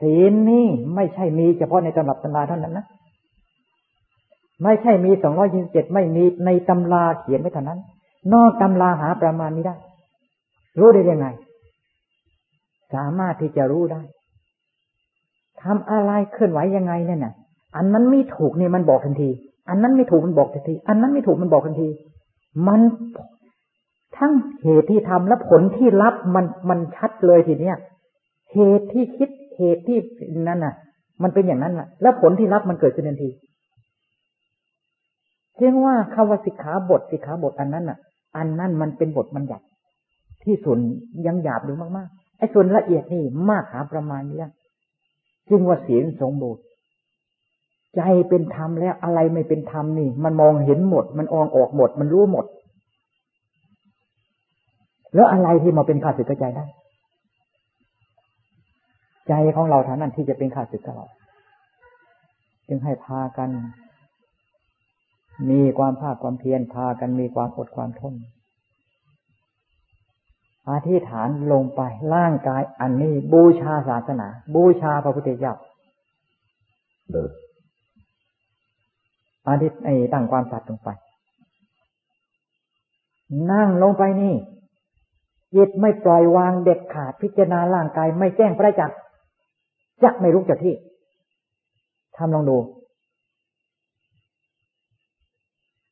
[0.00, 2.86] ศีลนี่ไม่ใช่มีเฉพาะในตำรับตำราเท่านั้นนะ
[4.62, 7.78] ไม่ใช่มีสองร้อยยี่สิบเจ็ดไม่มีในตำราเขียนไว้เท่านั้น
[8.32, 9.74] นอกตำราหาประมาณไม่ได้
[10.78, 11.26] รู้ได้ยังไง
[12.94, 14.02] สามารถที่จะรู้ได้
[15.62, 17.34] ทำอะไรเคลื่อนไหวยังไงเนี่ยนะ
[17.76, 19.30] อันนั้นไม่ถูกเนี่ยมันบอกทันที
[19.68, 21.88] อันนั้นไม่ถูกมันบอกทันที อันนั้นไม่ถูกมันบอกทันที
[22.68, 22.80] มัน
[24.16, 27.78] ทั้งเหตุที่ทำและผลที่รับมันมันชัดเลยทีเนี้ย
[28.54, 29.98] เหตุที่คิดเหตุที่
[30.48, 30.74] นั่นน่ะ
[31.22, 33.30] มันเป็นอย่างนั้นน่ะ แล้วผลที่รับมันเกิดขึ้นทันที
[35.58, 37.98] เรียกว่าคำว่าสิกขาบทสิกขาบทอันนั้นน่ะ
[38.36, 39.62] อันนั้นมันเป็นบทมันหยับ
[40.42, 40.78] ที่ส่วน
[41.26, 44.44] ยังหยาบหรือมากๆไอ้ส่วนละเอียดนี่มากหาประมาณนี้
[45.48, 46.62] จึงว่าศีลสมบูรณ์
[47.96, 52.46] ใจเป็นธรรมแล้วอะไรไม่เป็นธรรมนี่ มันมองเห็นหมด มันอองออกหมด มันรู้หมด
[55.14, 56.66] แล้วอะไรที่มาเป็นข้าศึกใจได้
[59.28, 61.06] ใจของเราเท่านั้นที่จะเป็นข้าศึกกับเรา
[62.68, 63.50] จึงให้พากัน
[65.50, 68.14] มีความภาคความเพียรพากันมีความอดความทน
[70.70, 71.80] อธิษฐานลงไป
[72.14, 75.54] ร่างกายอันนี้บูชาศาสนา บูชาพระพุทธเจ้า
[79.48, 80.88] อาทิตย์ไอ้ตั้งความสัตย์ลงไป
[83.50, 84.34] นั่งลงไปนี่
[85.54, 88.92] จิตไม่ปล่อยวางเด็ดขาดพิจารณาร่างกายไม่แจ้งพระจัก
[90.02, 90.74] จักไม่รู้จักที่
[92.16, 92.56] ทำลองดู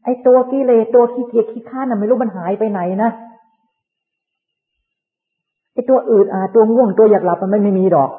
[0.05, 3.11] ไอตัวกิเลสตัวขี้เกียจขี้ข้าน่ะไม่รู้มันหายไปไหนนะ
[5.73, 8.11] ไอตัวอืดอาตัวง่วงตัวอยากหลับมันไม่ไม่มีดอก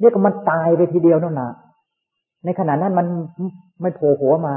[0.00, 1.50] เรียกว่ามันตายไปทีเดียวนั่นนะ
[2.44, 3.06] ในขณะนั้นมัน
[3.82, 4.54] ไม่โผล่หัวมา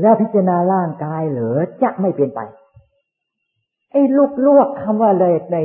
[0.00, 2.40] แล้วพิจารณาร่างกายเหลือจะไม่เปลี่ยนไป
[3.92, 5.56] ไอ้ลูกลวกคำว่าเลยใน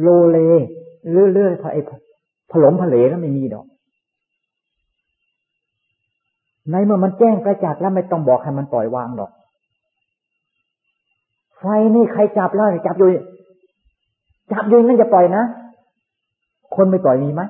[0.00, 0.38] โลเล
[1.10, 1.82] เรื่อยๆอไอ้
[2.50, 3.66] ผลมผเลแล้วไม่มีดอก
[6.70, 9.30] ในเมื่อมันแจ้งประจักษ์แล้วไม่ต้องบอกให้มันปล่อยวางดอก
[11.58, 13.08] ไฟนี่ใครจับแล้วจับอยู่
[14.52, 15.42] จับอยู่นั่นจะปล่อยนะ
[16.76, 17.42] คนไม่ปล่อยมีไหม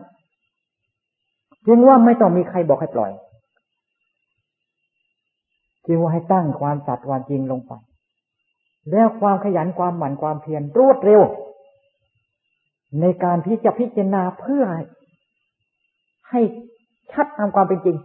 [1.67, 3.13] จึงว่าไม่ต้องมีใครบอกให้ปล่อย
[5.87, 7.73] จึงว่าให้ตั้งความสัตย์ความจริงลงไป
[8.91, 11.23] แล้วความขยันความหมั่นความเพียรรวดเร็ว
[13.01, 14.65] ในการที่จะพิจารณาเพื่อ
[16.31, 16.41] ให้
[17.13, 17.97] ชัดตามความเป็นจริง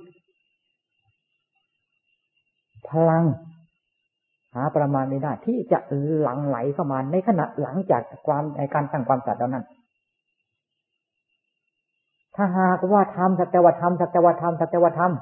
[2.90, 3.24] พลัง
[4.54, 5.80] หาประมาณไม่ได้ที่จะ
[6.22, 9.66] หลังไหลเข้ามาในขณะหลังจากความในการตั้งความสัตย์นั้น
[12.36, 15.14] ถ้าหากว่าทำสัจวธรรมสัจวธรรมสัจวธรรม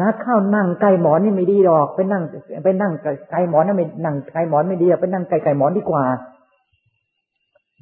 [0.00, 2.22] นักเข้านั่งไก่หมอนนี่ไม่ดีหรอกไปนั่ง
[2.64, 2.92] ไปนั่ง
[3.30, 6.04] ไก่หมอนนั่นไม่นั่งไก่หมอนไม่ดีไปนั่งไก่ไก่หมอนดีกว่า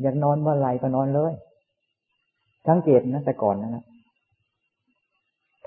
[0.01, 1.33] อยากนอนเมื่อไรก็นอนเลย
[2.69, 3.85] สังเกตนะแต่ก่อนนะครับ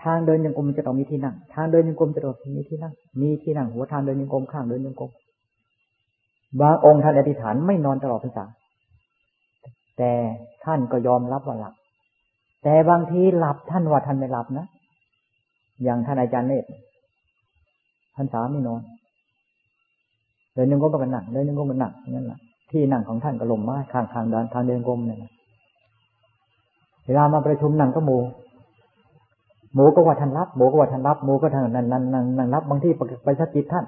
[0.03, 5.11] ทางเดินยังกรมจะต้องมีที่นั่ง ทางเดินยังกรมจะต้องมีที่นั่ง มีที่นั่ง หัวทางเดินยังกรมข้างเดินยังกรม
[6.61, 8.45] บางองค์ท่านอธิษฐานไม่นอนตลอดพรรษา
[9.97, 10.11] แต่
[10.65, 11.73] ท่านก็ยอมรับว่าหลับ
[12.63, 14.65] แต่บางทีหลับท่านว่าท่านไม่หลับนะ
[15.83, 16.69] อย่างท่านอาจารย์เนตร
[18.15, 18.81] ท่านสาไม่นอน
[20.53, 22.39] เดินยังกรมกันหนักเดินยังกรมกันหนักนั่นแหละ
[22.71, 25.19] ที่นั่งของท่านก็ลมมาข้างทางเดินทางเดินกรมเนี่ย
[27.05, 28.17] เวลามาประชุมนั่งก็หมู
[29.73, 32.91] หมูก็ว่าท่านรับหมูก็ว่าท่านรับหมูก็ท่านนั่นนั่นนั่นนั่นรับบางที่
[33.23, 33.85] ไปสกิดท่าน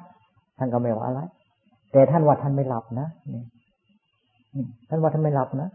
[0.57, 1.19] ท่านก็ไม่ว่าอะไร
[1.91, 3.07] แต่ท่านว่าท่านไม่หลับนะ
[4.89, 5.69] ท่านว่าท่านไม่หลับนะ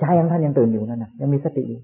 [0.00, 1.80] ใจของท่านยังตื่นอยู่นั่นนะยังมีสติอยู่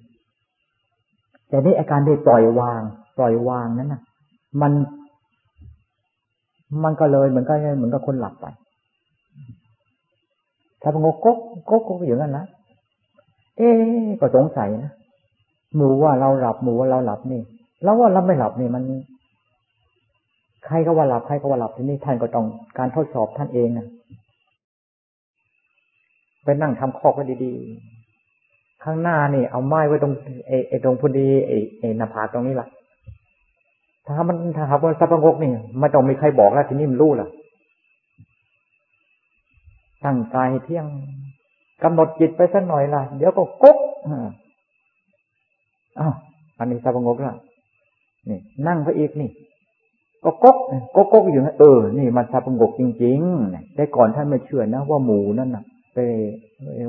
[1.48, 2.81] แต่นี่อาการที่ปล่อยวาง
[3.18, 4.00] ปล่อยวางนั้นนะ
[4.62, 4.72] มัน
[6.85, 8.46] มันก็เลยเหมือนกับเหมือนกับคนหลับไป
[10.83, 11.29] ถ้าพงกก
[11.70, 12.44] กกกอย่างนั้นนะ
[13.57, 13.70] เอ๊
[14.20, 14.92] ก็สงสัยนะ
[15.77, 17.40] หมูว่าเราหลับหมูว่าเราหลับนี่
[17.83, 18.83] แล้วว่าเราไม่หลับนี่มัน
[20.66, 22.46] ใครก็ว่าหลับใครก็ว่าหลับทีนี้ท่านก็ต้อง
[22.79, 23.87] การทดสอบท่านเองนะ
[26.44, 27.93] ไปนั่งทำคอกไว้ดีๆ
[28.85, 30.12] ข้างหน้านี่ เอาไม้ไว้ตรง
[30.47, 32.68] ไอ้ไอ้ตรงพอดีไอ้ไอ้หน้าผากตรงนี้แหละ
[34.07, 37.29] ถ้ามันถ้าหากว่าสับปะงกนี่ไม่ต้องมีใครบอกแล้วทีนี้มันรู้ล่ะ
[40.05, 40.87] ตั้งกายเที่ยง
[41.83, 43.79] กำหนดจิตไปสักหน่อยล่ะ เดี๋ยวก็ก๊ก
[45.99, 46.14] อ้าว
[46.59, 47.37] อันนี้สงบแล้ว
[48.29, 49.31] นี่ นั่งไปอีกนี่
[50.25, 50.57] ก็ก๊ก
[50.94, 55.99] ก๊กก๊กอยู่นะเออ นี่มันสงบจริงๆแต่ก่อนท่านไม่เชื่อนะว่าหมูนั่นน่ะไป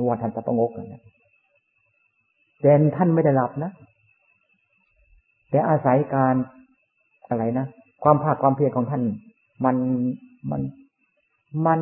[0.06, 1.02] ว่าท่านสงบกันนะ
[2.60, 3.70] แต่ท่านไม่ได้หลับนะ
[5.50, 6.34] แต่อาศัยการ
[7.28, 7.66] อะไรนะ
[8.02, 9.02] ความภาคความเพียรของท่าน
[9.64, 9.76] มัน
[10.50, 10.60] มัน
[11.66, 11.80] มัน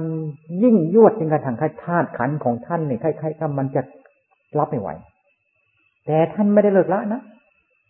[0.62, 3.82] ยิ่งยวดจนกระทั่งธาตุขันของท่านเนี่ยคล้ายๆกับมันจะ
[4.58, 4.88] รับไม่ไหว
[6.06, 7.22] แต่ท่านไม่ได้เลิกละนะ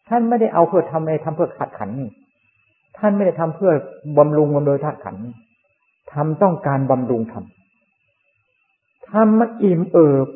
[0.08, 2.10] ท่านไม่ได้เอาเพื่อทำอะไรทำเพื่อขัดขันนี่
[2.98, 3.72] ท่านไม่ได้ทำเพื่อ
[4.18, 5.16] บำรุงมันโดยธาตุขัน
[6.12, 10.28] ทำต้องการบำรุงทำทำมันอิ่มเอิบ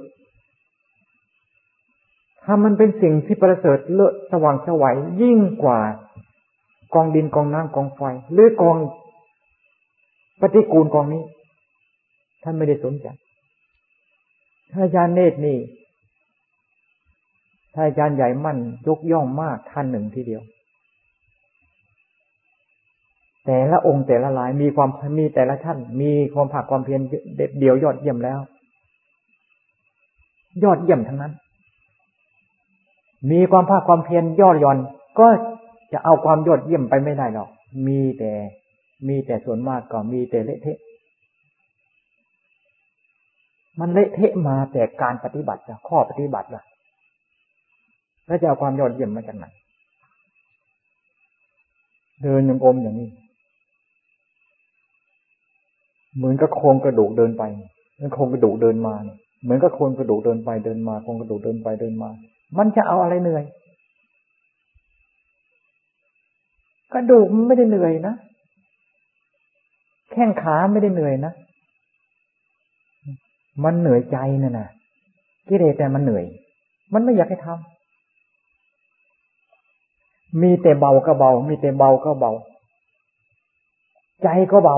[2.50, 5.80] ทำมันเป็นสิ่งที่ประเสริฐเลิศสว่างสวัยยิ่งกว่า
[6.94, 8.00] กองดินกองน้ำกองไฟ
[8.32, 8.76] หรือกอง
[10.40, 11.22] ปฏิกูลกองนี้
[12.42, 13.06] ท่านไม่ได้สนใจ
[14.70, 15.58] ท่านอาจารย์เนตรนี่
[17.74, 18.58] ท่านอาจารย์ใหญ่มั่น
[18.88, 20.42] ยกย่องมากท่านหนึ่งทีเดียว
[23.46, 27.00] แต่ละองค์แต่ละลายมีความมีแต่ละท่าน มีความผักความเพียร
[27.36, 28.40] เด็ดเดียวยอดเยี่ยมแล้ว
[30.64, 31.32] ยอดเยี่ยมทั้งนั้น
[33.30, 34.78] มีความภาคความเพียรยอดย่อน
[35.18, 35.26] ก็
[35.92, 37.48] จะเอาความยอดเยี่ยมไปไม่ได้หรอก
[37.86, 38.32] มีแต่
[39.08, 40.78] มีแต่ส่วนมากก็มีแต่เละเทะ
[43.80, 46.62] มันเละเทะมาแต่การปฏิบัติข้อปฏิบัติล่ะ
[48.26, 49.46] แล้วจะเอาความยอดเยี่ยมมาจากไหน
[52.22, 53.10] เดินยังอมอย่างนี้
[56.16, 57.42] เหมือนกับโครงกระดูกเดินไป
[57.94, 62.10] เหมือนโครงกระดูกเดินมาเนี่ยเหมือนกับโครงกระดูกเดินไปเดินมาโครงกระดูกเดินไปเดินมา
[62.56, 63.44] มันจะเอาอะไรเหนื่อย
[66.92, 68.14] กระดูกมันไม่ได้เหนื่อยนะ
[70.12, 71.32] แข้งขาไม่ได้เหนื่อยนะ
[73.64, 74.68] มันเหนื่อยใจน่ะนะ
[75.48, 76.24] กิเลสแต่มันเหนื่อย
[76.92, 77.62] มันไม่อยากให้ทำ
[80.42, 82.32] มีแต่เบาก็เบา มีแต่เบาก็เบา
[84.22, 84.76] ใจก็เบา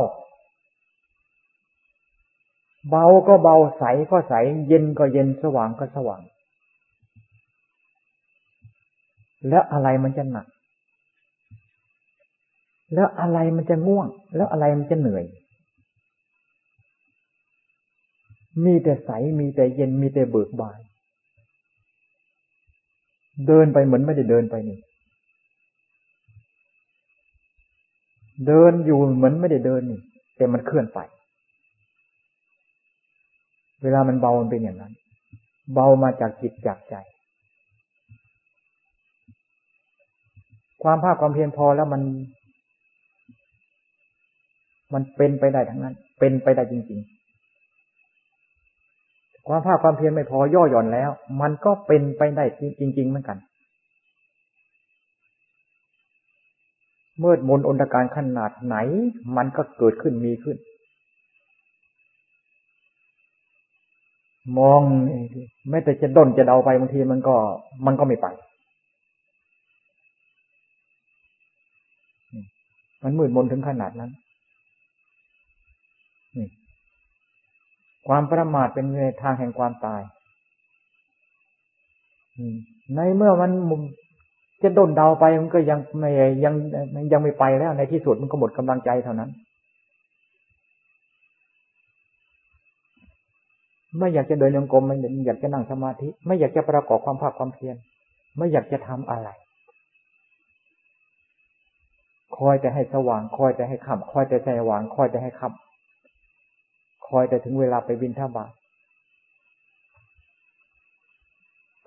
[2.91, 4.35] เบาก็เบาใสก็ใส
[4.68, 6.21] เย็นก็เย็นสว่างก็สว่าง
[9.49, 10.47] แล้วอะไรมันจะหนัก
[12.95, 15.24] แล้วอะไรมันจะง่วง แล้วอะไรมันจะเหนื่อย
[18.64, 19.11] มีแต่ใส
[19.41, 20.78] มีแต่เย็น มีแต่เบิกบาน
[23.47, 24.78] เดินไปเหมือนไม่ได้เดินไปนี่
[28.47, 30.01] เดินอยู่เหมือนไม่ได้เดินนี่
[30.36, 30.99] แต่มันเคลื่อนไป
[33.82, 34.93] เวลามันเบามันเป็นอย่างนั้น
[35.74, 36.95] เบามาจากจิตจากใจ
[40.83, 42.03] ความภาคความเพียรพอแล้วมัน
[44.95, 47.01] มันเป็นไปได้ทั้งนั้น เป็นไปได้จริง
[48.62, 51.11] ๆ ความภาคความเพียรไม่พอย่อหย่อนแล้ว
[51.41, 52.45] มันก็เป็นไปได้
[52.81, 53.39] จริง ๆ เหมือนกัน
[57.18, 58.76] เมื่อมนอนตการขนาดไหน
[59.37, 60.57] มันก็เกิดขึ้นมีขึ้น
[64.59, 64.81] มอง
[65.70, 67.37] แม้แต่จะด้นจะเดาไปบางทีมันก็
[67.87, 68.26] มันก็ไม่ไป
[73.03, 74.11] มันมืดมนถึงขนาดนั้น
[76.37, 76.47] นี่
[78.09, 78.87] ความประมาทเป็น
[79.23, 80.03] ทางแห่งความตาย
[82.95, 83.51] ในเมื่อมัน
[84.63, 86.11] จะด้นเดาไปมันก็ยังไม่
[86.45, 86.55] ยัง
[87.13, 89.31] ยังไม่ไปแล้วในที่สุดมันก็หมดกำลังใจเท่านั้น
[93.99, 94.97] ไม่อยากจะเดินยงกรมไม่
[95.27, 97.77] อยากจะนั่งสมาธิ ไม่อยากจะประกอบความภาคความเพียร
[98.39, 99.29] ไม่อยากจะทำอะไร
[102.41, 108.53] คอยแต่ให้สว่างคอยแต่ให้ค่ำคอยแต่สว่างคอยแต่ให้ค่ำคอยแต่ถึงเวลาไปบินท่าบาท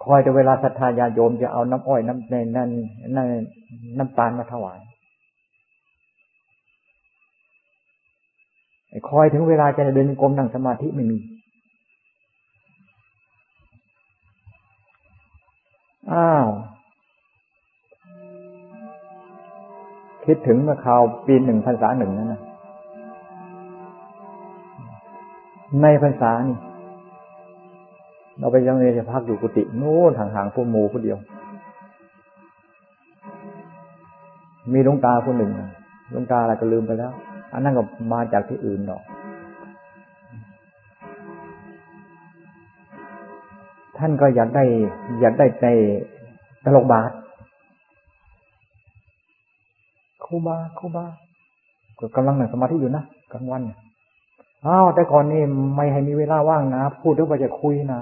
[0.04, 2.70] คอยแต่เวลาศรัทธาญาโยมจะเอาน้ำอ้อยน้ำในนั่น
[3.16, 3.28] นั่น
[3.98, 4.80] น้ำตาลมาถวาย
[9.10, 11.18] คอยถึงเวลาจะเดินกรมนั่งสมาธิไม่มี
[16.12, 16.48] อ้าว
[20.26, 22.42] คิดถึงเมื่อคราวปีหนึ่งพรรษาหนึ่งนั่นนะ
[25.82, 26.58] ในพรรษานี่
[28.40, 31.18] เราไปยังเรียจะพักอยู่กุฏิโน้นห่างๆพวกหมูคนเดียว
[34.74, 35.52] มีลุงตาคนหนึ่ง
[36.14, 37.12] ลุงตาอะไรก็ลืมไปแล้ว
[37.54, 39.02] อันนั้นก็มาจากที่อื่นเนาะ
[43.98, 44.64] ท่านก็อยากได้
[45.22, 45.68] อยากได้ใน
[46.64, 47.12] ตลกบาท
[50.26, 51.06] คูบาคูบา
[52.00, 53.62] ก็กำลังนั่งสมาธิอยู่นะกลางวัน
[54.66, 55.44] อ้าวแต่ก่อนนี่
[55.76, 58.02] ไม่ให้มีเวลาว่างนะ พูดด้วยว่าจะคุยนะ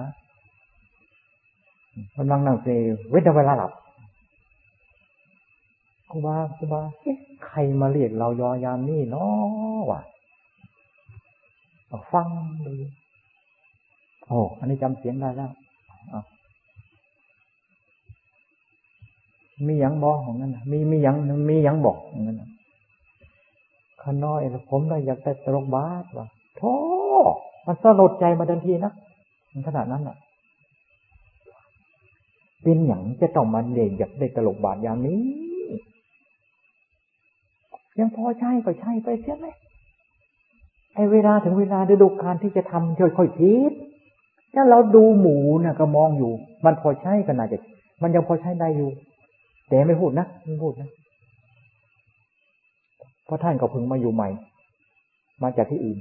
[2.17, 2.67] กำลังนั่งเซ
[3.09, 3.72] เว้นเวลาหลับ
[6.09, 6.82] ครูบาครูบา
[7.45, 10.01] ใครมาเรียกเรายอยามนี่เนาะวะ
[12.11, 12.28] ฟัง
[12.65, 12.72] ดู
[14.28, 15.51] โอ้อันนี้จำเสียงได้แล้ว
[19.68, 21.16] มียังบอกของนั้นมีมียัง
[21.49, 22.43] มียังบอกของนั้น
[24.01, 24.39] ข้าน้อย
[24.70, 26.74] ผมได้อยากได้ตรกบาสว่ะโธ่
[27.66, 28.93] มันสลดใจมาทันทีนะ
[29.68, 30.18] ขนาดนั้นอะ
[32.64, 35.22] เป็นอย่างจะต้องมาเด็กอยากได้ตลกบาทอย่างนี้
[37.99, 39.47] ยังพอใช่ก็ใช่ไปเสียไหม
[40.95, 43.72] ไอเวลาถึงเวลาฤดูกาลที่จะทำค่อยๆคิด
[44.53, 46.32] ถ้าเราดูหมูนะก็มองอยู่
[46.66, 47.57] มันพอใช่ก็น่าจะ
[48.01, 48.89] มันยังพอใช้ได้อยู่
[49.72, 50.89] แต่ไม่พูดนะไม่พูดนะ
[53.26, 54.30] เพราะท่านก็เพิ่งมาอยู่ใหม่
[55.43, 55.99] มาจากที่อื่น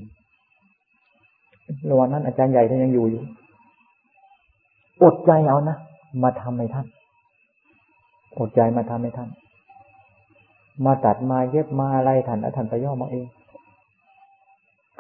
[1.90, 3.22] ระหว่างนั้นอาจารย์ใหญ่ท่านยังอยู่อยู่
[5.02, 5.76] อดใจเอานะ
[6.22, 6.86] มาทำให้ท่าน
[8.38, 9.28] อดใจมาทำให้ท่าน
[10.86, 13.26] มาตัดมาเย็บมาอะไรท่านแล้วท่านไปย่อมาเอง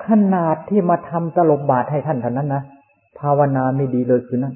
[0.04, 2.62] ขนาดที่มาทำตลบบาทให้ท่านเท่านั้นนะ
[3.18, 4.54] ภาวนาไม่ดีเลยคือนั้น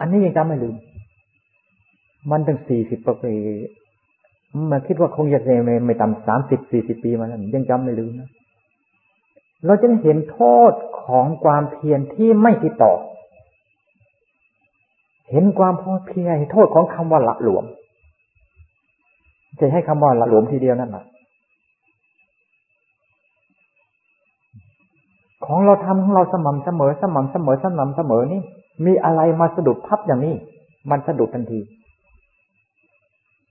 [0.00, 0.76] อันนี้ยังจำไม่ลืม
[2.30, 3.34] มันตั้งสี่สิบปี
[4.70, 8.30] มันคิดว่าคงจะไม่ไม่ต่ำสามสิบสี่สิบปีมาแล้วยังจำไม่ลืมนะ
[9.66, 10.72] เราจะเห็นโทษ
[11.04, 12.92] ของความเพียรที่ไม่ติดต่อ
[15.30, 17.64] เห็นความพอเพียรโทษของคำว่าละหลวม
[19.58, 21.04] จะให้คำว่าละหลวมทีเดียวนั่นแหละ
[25.46, 28.40] ของเราทำของเราสม่ำเสมอสม่ำเสมอสม่ำเสมอนี่
[28.84, 30.34] มีอะไรมาสะดุดพับอย่างนี้
[30.90, 31.60] มันสะดุดทันที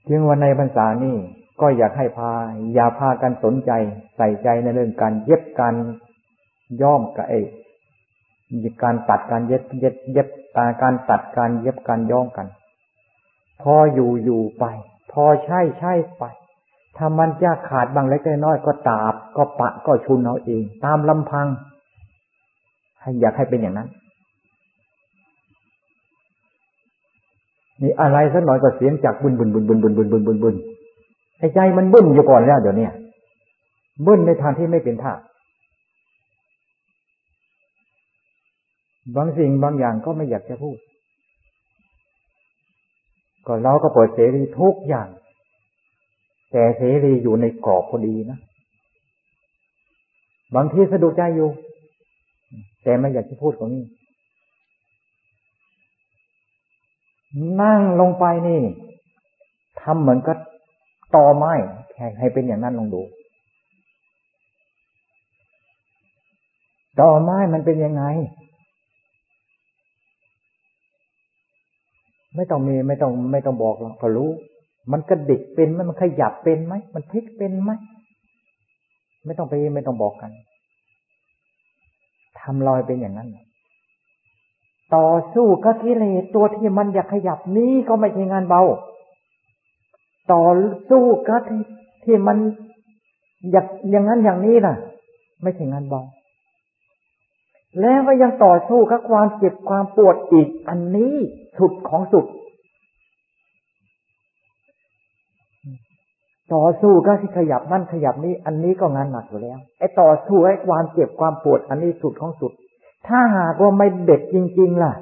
[0.10, 1.16] จึงวันในพรรษานี่
[1.62, 2.32] ก็อยากให้พา
[2.74, 3.72] อย่าพากันสนใจ
[4.18, 5.76] ใส่ใจในเรื่องการเย็บการ
[6.82, 7.48] ย่อมกับเอก
[8.84, 10.28] การตัดการเย็บเย็บเย็บ
[10.82, 12.48] การตัดการเย็บการย้อมกัน
[13.62, 14.66] พออยู่อยู่ไป
[15.12, 16.24] พอใช่ใช่ไป
[16.98, 21.48] ถ้ามันจะขาดบางเล็กน้อยก็ตาบ ก็ปะก็ชุนเอาเอง ตามลำพัง
[23.02, 23.90] ให้อยากให้เป็นอย่างนั้น
[27.82, 30.56] นี่อะไรสักหน่อยก็เสียงจากบุญบุญบุญบุญบุญบุญบุญบุญบุญ
[31.38, 32.88] ไอ้ใจมันบึนอยู่ก่อนแล้วเดี๋ยวนี้
[34.06, 35.14] บึนในทางที่ไม่เป็นท่า
[39.16, 40.78] บางสิ่งบางอย่างก็ไม่อยากจะพูด
[43.48, 45.08] ก็เราก็เปิดเสรีทุกอย่าง
[46.52, 48.40] แต่เสรีอยู่ในกรอบพอดีนะ
[50.56, 51.50] บางทีสะดุดใจอยู่
[52.84, 53.84] แต่ไม่อยากจะพูดของนี้
[57.62, 58.62] นั่งลงไปนี่
[59.82, 60.38] ทำเหมือนกับ
[61.16, 61.54] ตอไม้
[61.92, 63.02] แค่ให้เป็นอย่างนั้นลองดู
[67.00, 68.04] ตอไม้มันเป็นยังไง
[72.36, 74.30] ไม่ต้องมีไม่ต้องไม่ต้องบอกหรอกก็รู้
[74.92, 77.72] มันกระดิกเป็นไหมมันขยับเป็นไหมมันพลิกเป็นไหม
[79.26, 80.32] ไม่ต้องไปไม่ต้องบอกกัน
[82.40, 83.30] ทำลอยเป็นอย่างนั้น
[84.96, 88.62] ต่อสู้กับกิเลสตัวที่มันอยากขยับนี้ก็ไม่ใช่งานเบา
[90.32, 90.46] ต่อ
[90.90, 91.62] สู้กับที่
[92.04, 92.38] ที่มัน
[93.52, 94.76] อยากอย่างนั้นอย่างนี้ล่ะ
[95.44, 96.02] ไม่ใช่งานเบา
[97.82, 101.16] แล้วก็ยังต่อสู้กับความเจ็บความปวดอีก อันนี้
[101.58, 102.26] สุดของสุด
[106.54, 112.54] ต่อสู้ก็ที่ขยับนั่นขยับนี้ อันนี้ก็งานหนักอยู่แล้วไอ้ต่อสู้ไอ้ความเจ็บความปวด อันนี้สุดของสุด
[113.08, 114.94] ถ้าหากว่าไม่เด็ดจริง ๆ ล่ะ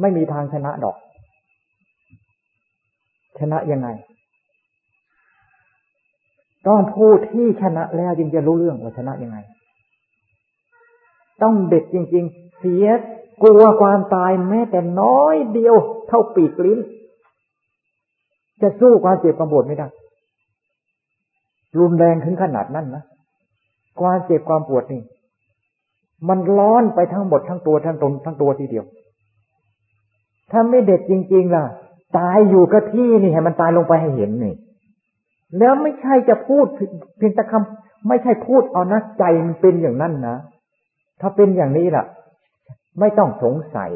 [0.00, 0.96] ไม่มีทางชนะดอก
[3.38, 3.88] ชนะยังไง
[6.66, 9.38] ต้องพูดที่ชนะแล้วจึงจะรู้เรื่องว่าชนะยังไง
[11.42, 12.86] ต้องเด็ดจริง ๆ เสีย
[13.42, 15.76] กลัวความตายแม้แต่น้อยเดียว
[16.08, 16.78] เท่าปีกลิ้น
[18.62, 19.88] จะสู้ความเจ็บความปวดไม่ได้
[21.78, 23.04] รุนแรงถึงขนาดนั้นนะ
[24.00, 25.02] ความเจ็บความปวดนี่
[26.28, 28.84] มันร้อนไปทั้งหมดทั้งตัวทั้งตนทั้งตัวทีเดียว
[30.50, 31.64] ถ้าไม่เด็ดจริง ๆ ล่ะ
[32.18, 34.54] ตายอยู่กับที่นี่ให้มันตายลงไปให้เห็นนี่
[35.58, 36.66] แล้วไม่ใช่จะพูด
[37.16, 40.36] เพียงแต่คำไม่ใช่พูดเอานะใจมันเป็นอย่างนั้นนะ
[41.20, 42.04] ถ้าเป็นอย่างนี้ล่ะ
[43.00, 43.92] ไม่ต้องสงสัย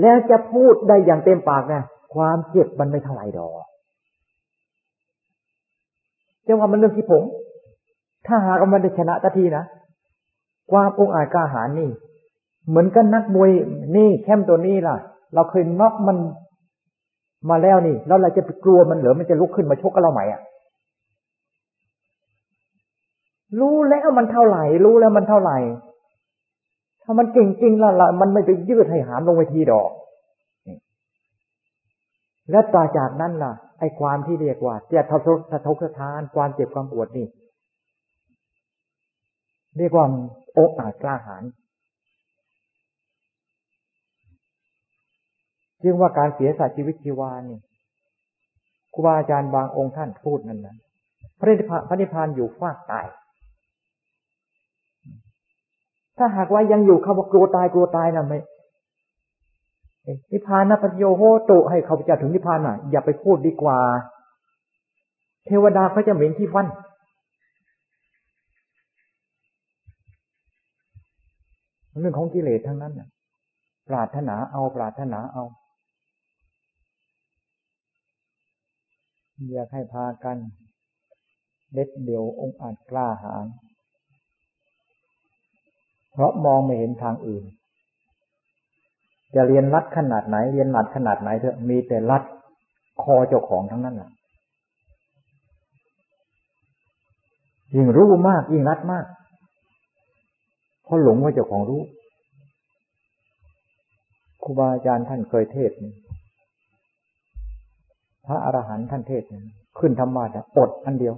[0.00, 1.82] แล้วจะพูดได้อย่างเต็มปากนะ
[2.14, 3.66] ความเจ็บมันไม่เท่าไหร่ดอก
[6.46, 7.22] จะว่ามันเรื่องที่ผม
[8.26, 9.64] ถ้าหากมันได้ชนะตะทีนะ
[10.70, 11.90] ความองอาจกล้าหาญนี่
[12.68, 13.50] เหมือนกันนักมวย
[13.96, 14.96] นี่แคมตัวนี้ล่ะ
[15.34, 16.16] เราเคยน็อกมัน
[17.50, 20.42] มาแล้วนี่ แล้วเราจะไปกลัวมันเหรือมันจะลุกขึ้นมาชกกับเราไหมอะ
[23.60, 25.58] รู้แล้วมันเท่าไหร่ รู้แล้วมันเท่าไหร่
[27.02, 29.90] ถ้ามันเก่งจริงละละมันไม่ไปยืดให้หามลงไปทีดอก
[32.50, 37.26] และต่อจากนั้นล่ะ ไอ้ความที่เรียกว่าเจะทะทกสะทกสะทานความเจ็บความปวดนี่
[39.78, 40.06] เรียกว่า
[40.52, 41.44] โอกอาจกล้าหาญ
[45.82, 47.58] จึงว่าการเสียสัตว์ชีวิตชีวานี่
[48.94, 50.76] ครูบาอาจารย์บางองค์ท่านพูดนั่นนะ
[51.38, 53.06] พระนิพพานพระนิพพานอยู่ฟากตาย
[56.18, 58.38] ถ้าหากว่ายังอยู่เขาบอกกลัวตายกลัวตายนะไม่
[60.32, 63.78] นิพพานนะปัญโยโหตุให้เขาจะถึงนิพพานน่ะ อย่าไปพูดดีกว่า
[65.46, 66.66] เทวดาเขาจะเหม็นที่ฟัน
[72.00, 73.08] เรื่องของกิเลสทั้งนั้นนะ
[73.88, 75.44] ปรารถนาเอาปรารถนาเอา
[79.52, 80.36] อยากให้พากัน
[81.74, 83.46] เด็ดเดี่ยวองค์อาจกล้าหาญ
[86.12, 87.44] เพราะมองไม่เห็นทางอื่น
[89.34, 92.22] จะเรียนรัดขนาดไหน เรียนหนัดขนาดไหนเถอะมีแต่รัด
[93.02, 94.10] คอเจ้าของทั้งนั้นแหละ
[97.74, 99.04] ยิ่งรู้มากยิ่งรัดมาก
[100.86, 101.82] เพราะหลงว่าเจ้าของรู้
[104.42, 105.72] ครูบาอาจารย์ท่านเคยเทศ
[108.26, 109.22] พระอรหันต์ท่านเทศ
[109.78, 111.14] ขึ้นธรรมะจะอดอันเดียว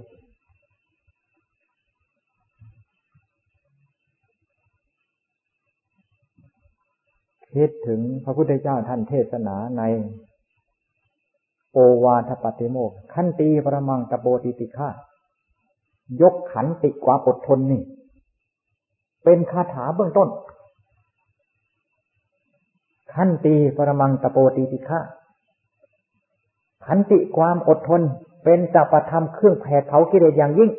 [7.53, 9.83] คิดถึงพระพุทธเจ้าท่านเทศนาใน
[11.73, 14.89] โอวาทปฏิโมกขันตีประมังตะโบติติฆา
[16.21, 17.83] ยกขันติควาอดทนนี่
[19.23, 20.29] เป็นคาถาเบื้องต้น
[23.13, 24.99] ขันตีปรมังตโปตีติฆะ
[26.85, 28.01] ขันติความอดทน
[28.43, 30.71] เป็นจัปธรรมเครื่องแผดเผากิเลสอย่างยิ่ง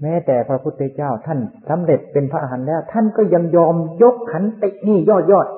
[0.00, 1.38] แม้แต่พระพุทธเจ้าท่าน
[1.68, 5.48] สำเร็จเป็นพระอรหันต์แล้ว ท่านก็ยังยอมยกขันตินี่ยอดยอด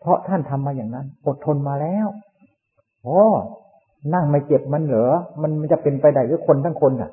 [0.00, 2.06] เพราะท่านทำมาอย่างนั้น อดทนมาแล้ว
[3.06, 3.20] อ๋อ
[4.12, 5.06] นั่งไม่เจ็บมันเหรอ
[5.42, 7.10] มันจะเป็นไปได้หรือคนทั้งคนอะ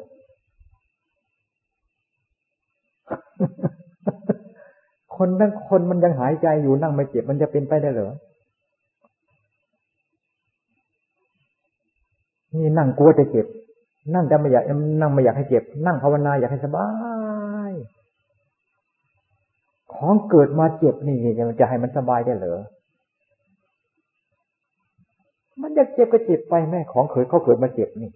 [5.15, 8.11] คนทั้งคนมันยังหายใจอยู่นั่งไม่เจ็บมันจะเป็นไปได้เหรอ
[12.53, 13.45] นี่นั่งกลัวจะเจ็บ
[14.13, 14.63] นั่งจะไม่อยาก
[15.01, 16.87] นั่งไม่อยากให้เจ็บ นั่งภาวนาอยากให้สบา
[17.69, 17.73] ย
[19.93, 21.15] ของเกิดมาเจ็บนี่
[21.59, 22.59] จะให้มันสบายได้เหรอ
[25.61, 28.11] มันอยากเจ็บก็เจ็บไปแม่ของเคยเขาเกิดมาเจ็บนี่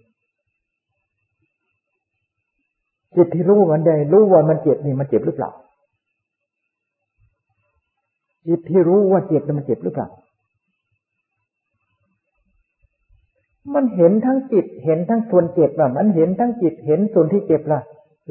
[3.16, 5.50] จิตที่รู้มันได้รู้ว่ามันเจ็บนี่มันเจ็บหรือเปล่า
[8.48, 10.08] จิตที่รู้ว่าเจ็บมันเจ็บหรือเปล่า
[13.74, 17.80] มันเห็นทั้งจิตเห็นทั้งส่วนเจ็บแบบมันเห็นทั้งจิตเห็นส่วนที่เจ็บล่ะ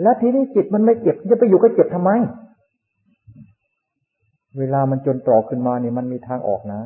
[0.02, 2.12] แล้วทีนี้จิตมันไม่เจ็บจะไปอยู่ก็เจ็บทำไม
[4.58, 6.82] เวลามันจนตรอกขึ้นมาเนี่ยมันมีทางออกนะ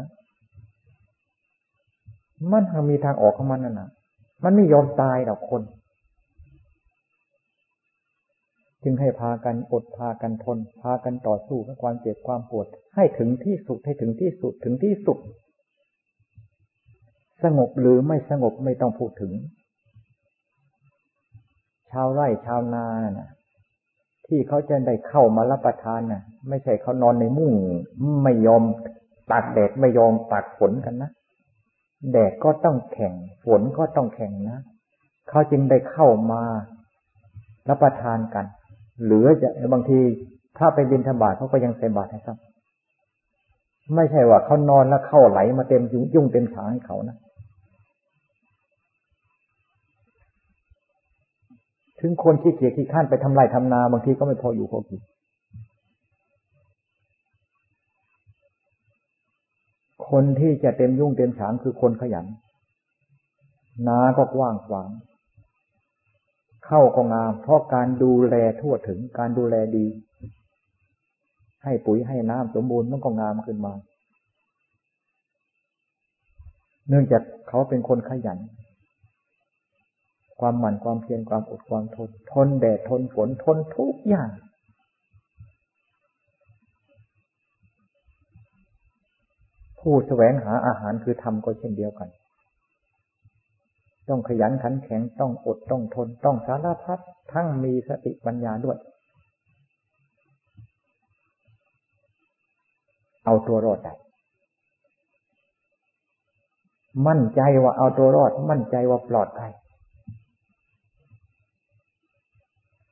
[2.52, 3.90] มันมีทางออกของมันนั่นนะ
[4.44, 5.62] มันไม่ยอมตายหรอกคน
[8.84, 15.18] จึงให้พากันอดพากันทน พากันต่อสู้กับความเจ็บความปวด ให้ถึงที่สุดให้ถึงที่สุดถึงที่สุด
[17.44, 19.32] สงบหรือไม่สงบไม่ต้องพูดถึง
[21.92, 22.86] ชาวไร่ชาวนา
[23.18, 23.30] น่ะ
[24.28, 27.54] ที่เขาจะได้เข้ามารับประทานน่ะ ไม่ใช่เขานอนในมุ้ง
[28.24, 28.64] ไม่ยอม
[29.32, 31.12] ตากแดดไม่ยอมตากฝนกันนะ
[32.12, 34.60] แดดก็ต้องแข่งฝนก็ต้องแข่งนะ
[35.30, 36.41] เขาจึงได้เข้ามา
[37.70, 38.45] รับประทานกัน
[39.06, 40.00] หรือจะบางที
[40.58, 42.38] ถ้าไปบินธบาตเขาก็ยังใส่บาตรให้ครับ
[43.95, 45.84] ไม่ใช่ว่าเขานอนแล้วเข้าไหลมาเต็ม
[46.16, 47.18] ยุ่งเต็มฉางให้เขานะ
[52.00, 55.00] ถึงคนขี้เกียจขี้ข้านไปทำไรทำนา บางทีก็ไม่พออยู่พอกิน
[60.12, 62.26] คนที่จะเต็มยุ่งเต็มฉางคือคนขยัน
[63.88, 64.89] นาก็กว้างขวาง
[66.66, 69.88] เข้าก็งาม เพราะการดูแลทั่วถึงการดูแลดี
[71.64, 73.74] ให้ปุ๋ยให้น้ำสมบูรณ์มันก็งามขึ้นมา
[76.88, 78.39] เนื่องจากเขาเป็นคนขยัน
[80.39, 84.30] ความหมั่นความเพียรความอดความทน ทนแดดทนฝนทนทุกอย่าง
[89.92, 92.10] ผู้แสวงหาอาหารคือทำก็เช่นเดียวกัน
[94.10, 97.00] ต้องขยันขันแข็งต้องอดต้องทน ต้องสารพัด
[97.34, 98.78] ทั้งมีสติปัญญาด้วย
[103.26, 103.94] เอาตัวรอดได้
[107.08, 109.52] มั่นใจว่าเอาตัวรอด มั่นใจว่าปลอดภัย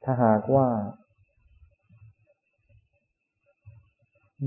[0.04, 0.68] ถ้าหากว่า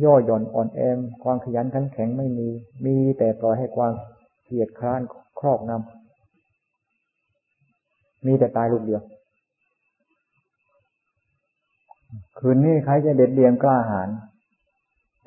[0.03, 2.49] ย่อหย่อนอ่อนแอมความขยันขันแข็งไม่มี
[2.84, 3.93] มีแต่ปล่อยให้ความ
[4.45, 5.01] เกียดคร้าน
[5.41, 9.03] ครอบงำมีแต่ตายลูกเดียว
[12.38, 14.09] คืนนี้ใครจะเด็ดเดี่ยงกล้าหาญ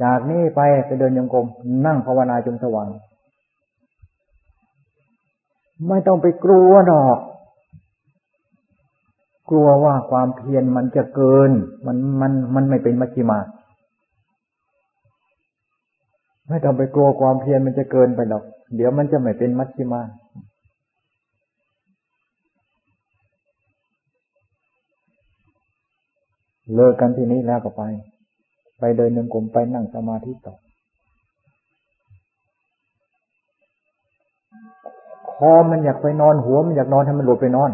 [0.03, 1.45] จากนี้ไปไปเดินยังกรม
[1.85, 2.87] นั่งภาวนาจนสว่าง
[5.87, 7.17] ไม่ต้องไปกลัวดอก
[9.49, 11.51] กลัวว่าความเพียรมันจะเกิน
[11.85, 13.39] มันมันมันไม่เป็นมัชฌิมา
[16.47, 18.43] ไม่ต้องไปกลัวความเพียรมันจะเกินไปหรอก
[18.75, 20.01] เดี๋ยวมันจะไม่เป็นมัชฌิมา
[26.75, 27.83] เลิกกันที่นี้แล้วก็ไป
[28.79, 30.55] ไปเดินหนึ่งกลมไปนั่งสมาธิต่อ
[35.33, 37.71] คอมันอยากไปนอนหัวมันอยากนอนให้มันหลุดไปนอน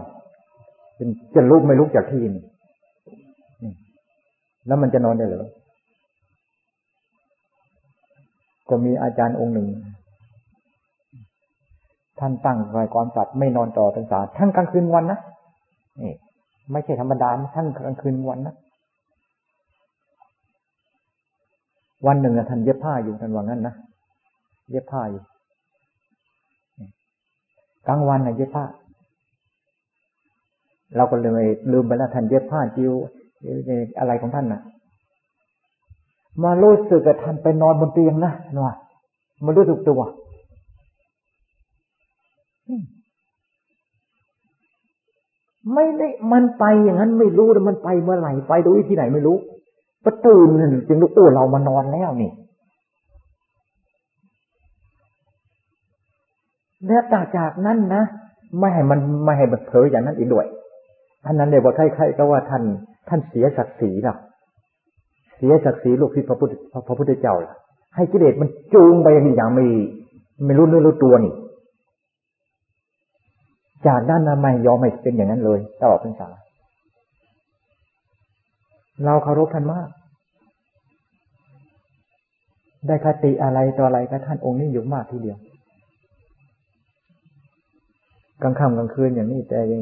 [1.35, 2.43] จะลุกไม่ลุกจากที่นี่
[4.67, 5.45] แล้วมันจะนอนได้หรือ
[8.69, 9.67] ก็มีอาจารย์องค์หนึ่ง
[12.19, 15.19] ท่านตั้งไว้ความสัตย์ไม่นอนต่อพรรษาทั้งกลางคืนวันนะ
[16.01, 16.13] นี่
[16.71, 18.55] ไม่ใช่ธรรมดาทั้งกลางคืนวันนะ
[22.07, 23.75] วันหนึ่งท่านเย็บผ้าอยู่ท่านว่างั้นนะ
[24.69, 25.23] เย็บผ้าอยู่
[27.87, 28.65] กลางวันนะเย็บผ้า
[30.95, 32.93] เราก็เลยลืมไปแล้วท่านเย็บผ้าจิว
[33.99, 34.61] อะไรของท่านนะ่ะ
[36.43, 38.75] มารู้สึกกับท่านไปนอนบนเตียงนะนะ
[39.45, 40.01] มารู้สึกตัว
[45.73, 49.37] ไม่ได้มันไปอย่างนั้นไม่รู้แต่มันไปเมื่อไหร่ไปโดูที่ไหนไม่รู้
[50.03, 50.47] ประตื่น
[50.87, 52.31] จึงรู้โอ้เรามานอนแล้วนี่
[56.87, 57.03] แล้ว
[57.37, 58.03] จากนั้นนะ
[58.59, 60.45] ไม่ให้มันไม่ให้มันเผลออย่างนั้นอีกด้วย
[61.25, 62.63] ท่านนั้นเนี่ยว่าใครๆก็ว่าท่าน
[63.09, 64.15] ท่านเสียศักดิ์ศรีล่ะ
[65.39, 66.51] เสียศักดิ์ศรีลูกศิษย์พระพุทธ
[66.87, 67.55] พระพุทธเจ้าล่ะ
[67.95, 69.65] ให้กิเลสมันจูงไปอย่างไม่
[70.45, 71.33] ไม่รู้เนื้อรู้ตัวนี่
[73.87, 76.29] จากด้านนั้นไมยอมให้เป็นอย่างนั้นเลยตลอดพรรษา
[79.05, 79.89] เราเคารพท่านมาก
[82.87, 85.37] ได้คติอะไรต่ออะไรกับท่านองค์นี้อยู่มากทีเดียว
[88.41, 89.81] กลางค่ำกลางคืนอย่างนี้แต่ยัง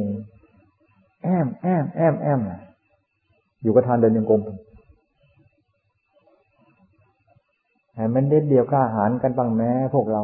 [1.23, 2.41] แอมแอมแอมแอม
[3.63, 4.41] อยู่กับทานเดินยังกรม
[7.97, 10.23] แต่มันเด็ดเดียวกล้าหารกันบ้างแม้พวกเรา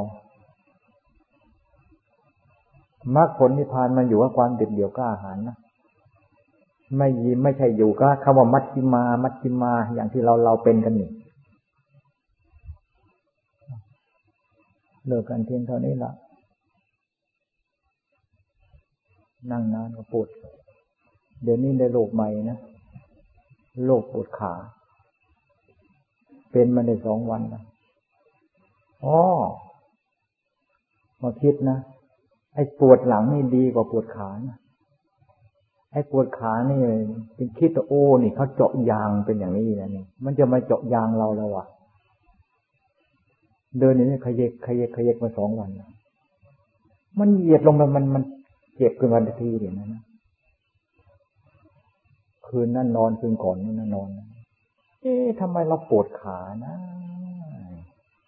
[3.15, 5.57] มรรคผลนิพพานมันอยู่กับความเด็ดเดี่ยวกล้าหารนะ
[6.97, 11.09] ไม่ยิมไม่ใช่อยู่ก็คำว่ามัชชิมา มัชชิมา อย่างที่เราเราเป็นกันนี่
[15.07, 16.11] เลิกกันเพียงเท่านี้ละ
[19.51, 20.27] นั่งนานก็ปวด
[21.43, 22.57] เดี๋ยวนี้ได้โรคใหม่นะ
[23.85, 24.53] โรคปวดขา
[26.53, 27.63] เป็นมาได้สองวันแล้ว
[29.05, 29.19] อ๋อ
[31.21, 31.77] มาคิดนะ
[32.55, 34.57] ไอ้ปวดหลังนี่ดีกว่าปวดขานะ
[35.91, 36.79] ไอ้ปวดขานี่
[37.35, 41.67] เป็นคิดว่โอ้นี่เขาเจาะยางเป็นอย่างนี้นะนี่มันจะมาเจาะยางเราแล้วอะ
[43.79, 45.69] เดินอย่างนี้ขยเยกขยเยกขยเยกมาสองวัน
[47.19, 48.23] มันเหยียดลงไปมันมัน
[48.75, 50.03] เจ็บขึ้นวันทีเดียวนะ
[52.47, 54.09] คืนนั่นนอนคืนก่อนนั่นนอน
[55.03, 56.75] เอ๊ะทำไมเราปวดขานะ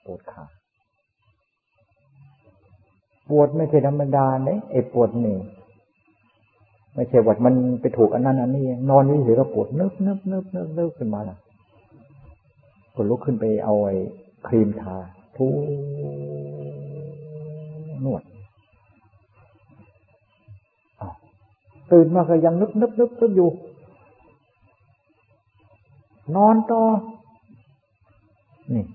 [0.06, 0.46] ปวดขา
[3.30, 5.38] ปวดไม่ใช่ธรรมดาเนี่ยไอ้ปวดนี่
[6.96, 11.38] ไม่ใช่ว่ามันไปถูกอันนั้นอันนี้ นอนนี่เฉยก็ปวดนึบนึบนึบนึบนึบขึ้นมาล่ะ
[12.96, 13.96] ก็ลุกขึ้นไปเอาไอ้
[14.48, 14.96] ครีมทา
[15.36, 15.48] ทู
[18.06, 18.24] นวด
[21.92, 23.50] ตื่นมาก็ยังนึบนึบนึบนึบอยู่
[26.36, 26.82] นอนต่อ
[28.74, 28.86] นี่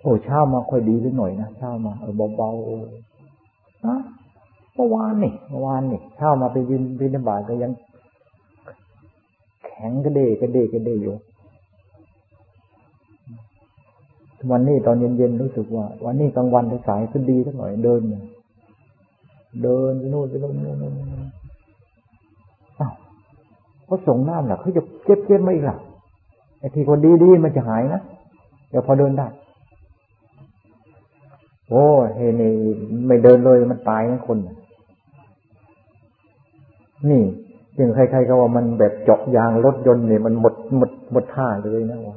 [0.00, 3.96] โอ้เช้ามาค่อยดีขึ้นหน่อยนะเช้ามาเออเบาๆนะ
[4.74, 7.70] เมื่อวานนี่เมื่อวานนี่เช้ามาไปยืนบินบาตก็ยัง
[9.66, 11.16] แข็งกระเดกระเดกระเดอยู่
[14.50, 18.00] วันนี้ตอนเย็นๆรู้สึกว่า วันนี้กลางวันสายก็ดีสักหน่อยเดิน
[19.62, 20.94] เดินไปโน่นไปโน่นโน่น
[22.80, 22.92] อ้าว
[23.86, 25.76] เขาส่งน้ำหละเขาจะเจ็บเจ็บมาอีกล่ะ
[26.60, 28.00] ไอ้ที่คนดีๆมันจะหายนะ
[28.70, 29.26] เดี๋ยวพอเดินได้
[31.68, 31.84] โอ้
[32.14, 32.50] เฮ้นี่
[33.06, 34.38] ไม่เดินเลยมันตายนะคน
[37.10, 37.22] นี่
[37.78, 42.16] ยังใครๆก็ว่ามันแบบเจาะยางรถยนต์เนี่ยมันหมดหมดหมดท่าเลยนะวะ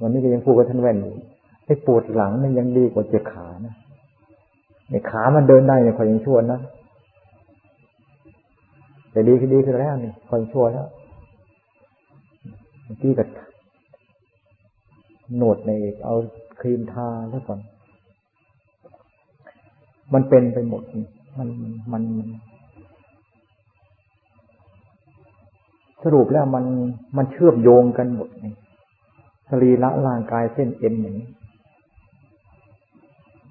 [0.00, 0.96] วันนี้ก็ยังพูดกับท่านแว่น
[1.66, 3.74] ไอ้ปวดหลังมันยังดีกว่าเจ็บขานะ
[4.90, 6.60] ในขามันเดินได้เนี่ยคอยยังชั่วนะ
[9.12, 10.86] แต่ดีคือดีคือแล้วนี่คอยชั่วแล้ว
[12.84, 13.24] เมื่อกี้ก็
[15.36, 15.72] โหนดใน
[16.04, 16.14] เอา
[16.60, 17.60] ครีมทาแล้วก่อน
[20.12, 20.82] มันเป็นไปหมด
[21.38, 21.48] มัน
[21.92, 22.02] มัน
[26.02, 26.64] สรุปแล้วมัน
[27.16, 28.54] มันเชื่อมโยงกันหมดนี่
[29.48, 31.28] สรีระร่างกายเส้นเอ็นอย่างนี้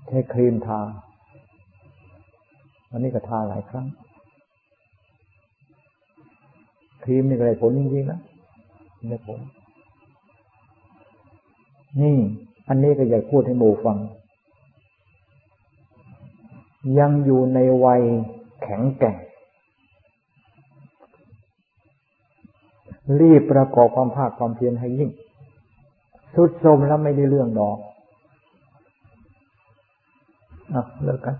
[0.07, 0.79] ใช้ครีมทา
[2.89, 3.87] วันนี้ก็ทาหลายครั้ง
[7.03, 8.19] ครีมนี่ก็ได้ผลจริงๆนะ
[9.09, 9.39] ได้ผล
[12.01, 12.17] นี่
[12.67, 13.97] อันนี้ก็อยากพูดให้หมู่ฟัง
[16.99, 18.01] ยังอยู่ในวัย
[18.61, 19.17] แข็งแกร่ง
[23.19, 25.09] รีบประกอบความภาคความเพียรให้ยิ่ง
[26.35, 27.77] สุดโทมแล้วไม่ได้เรื่องดอก
[30.73, 31.35] อะเลิกกัน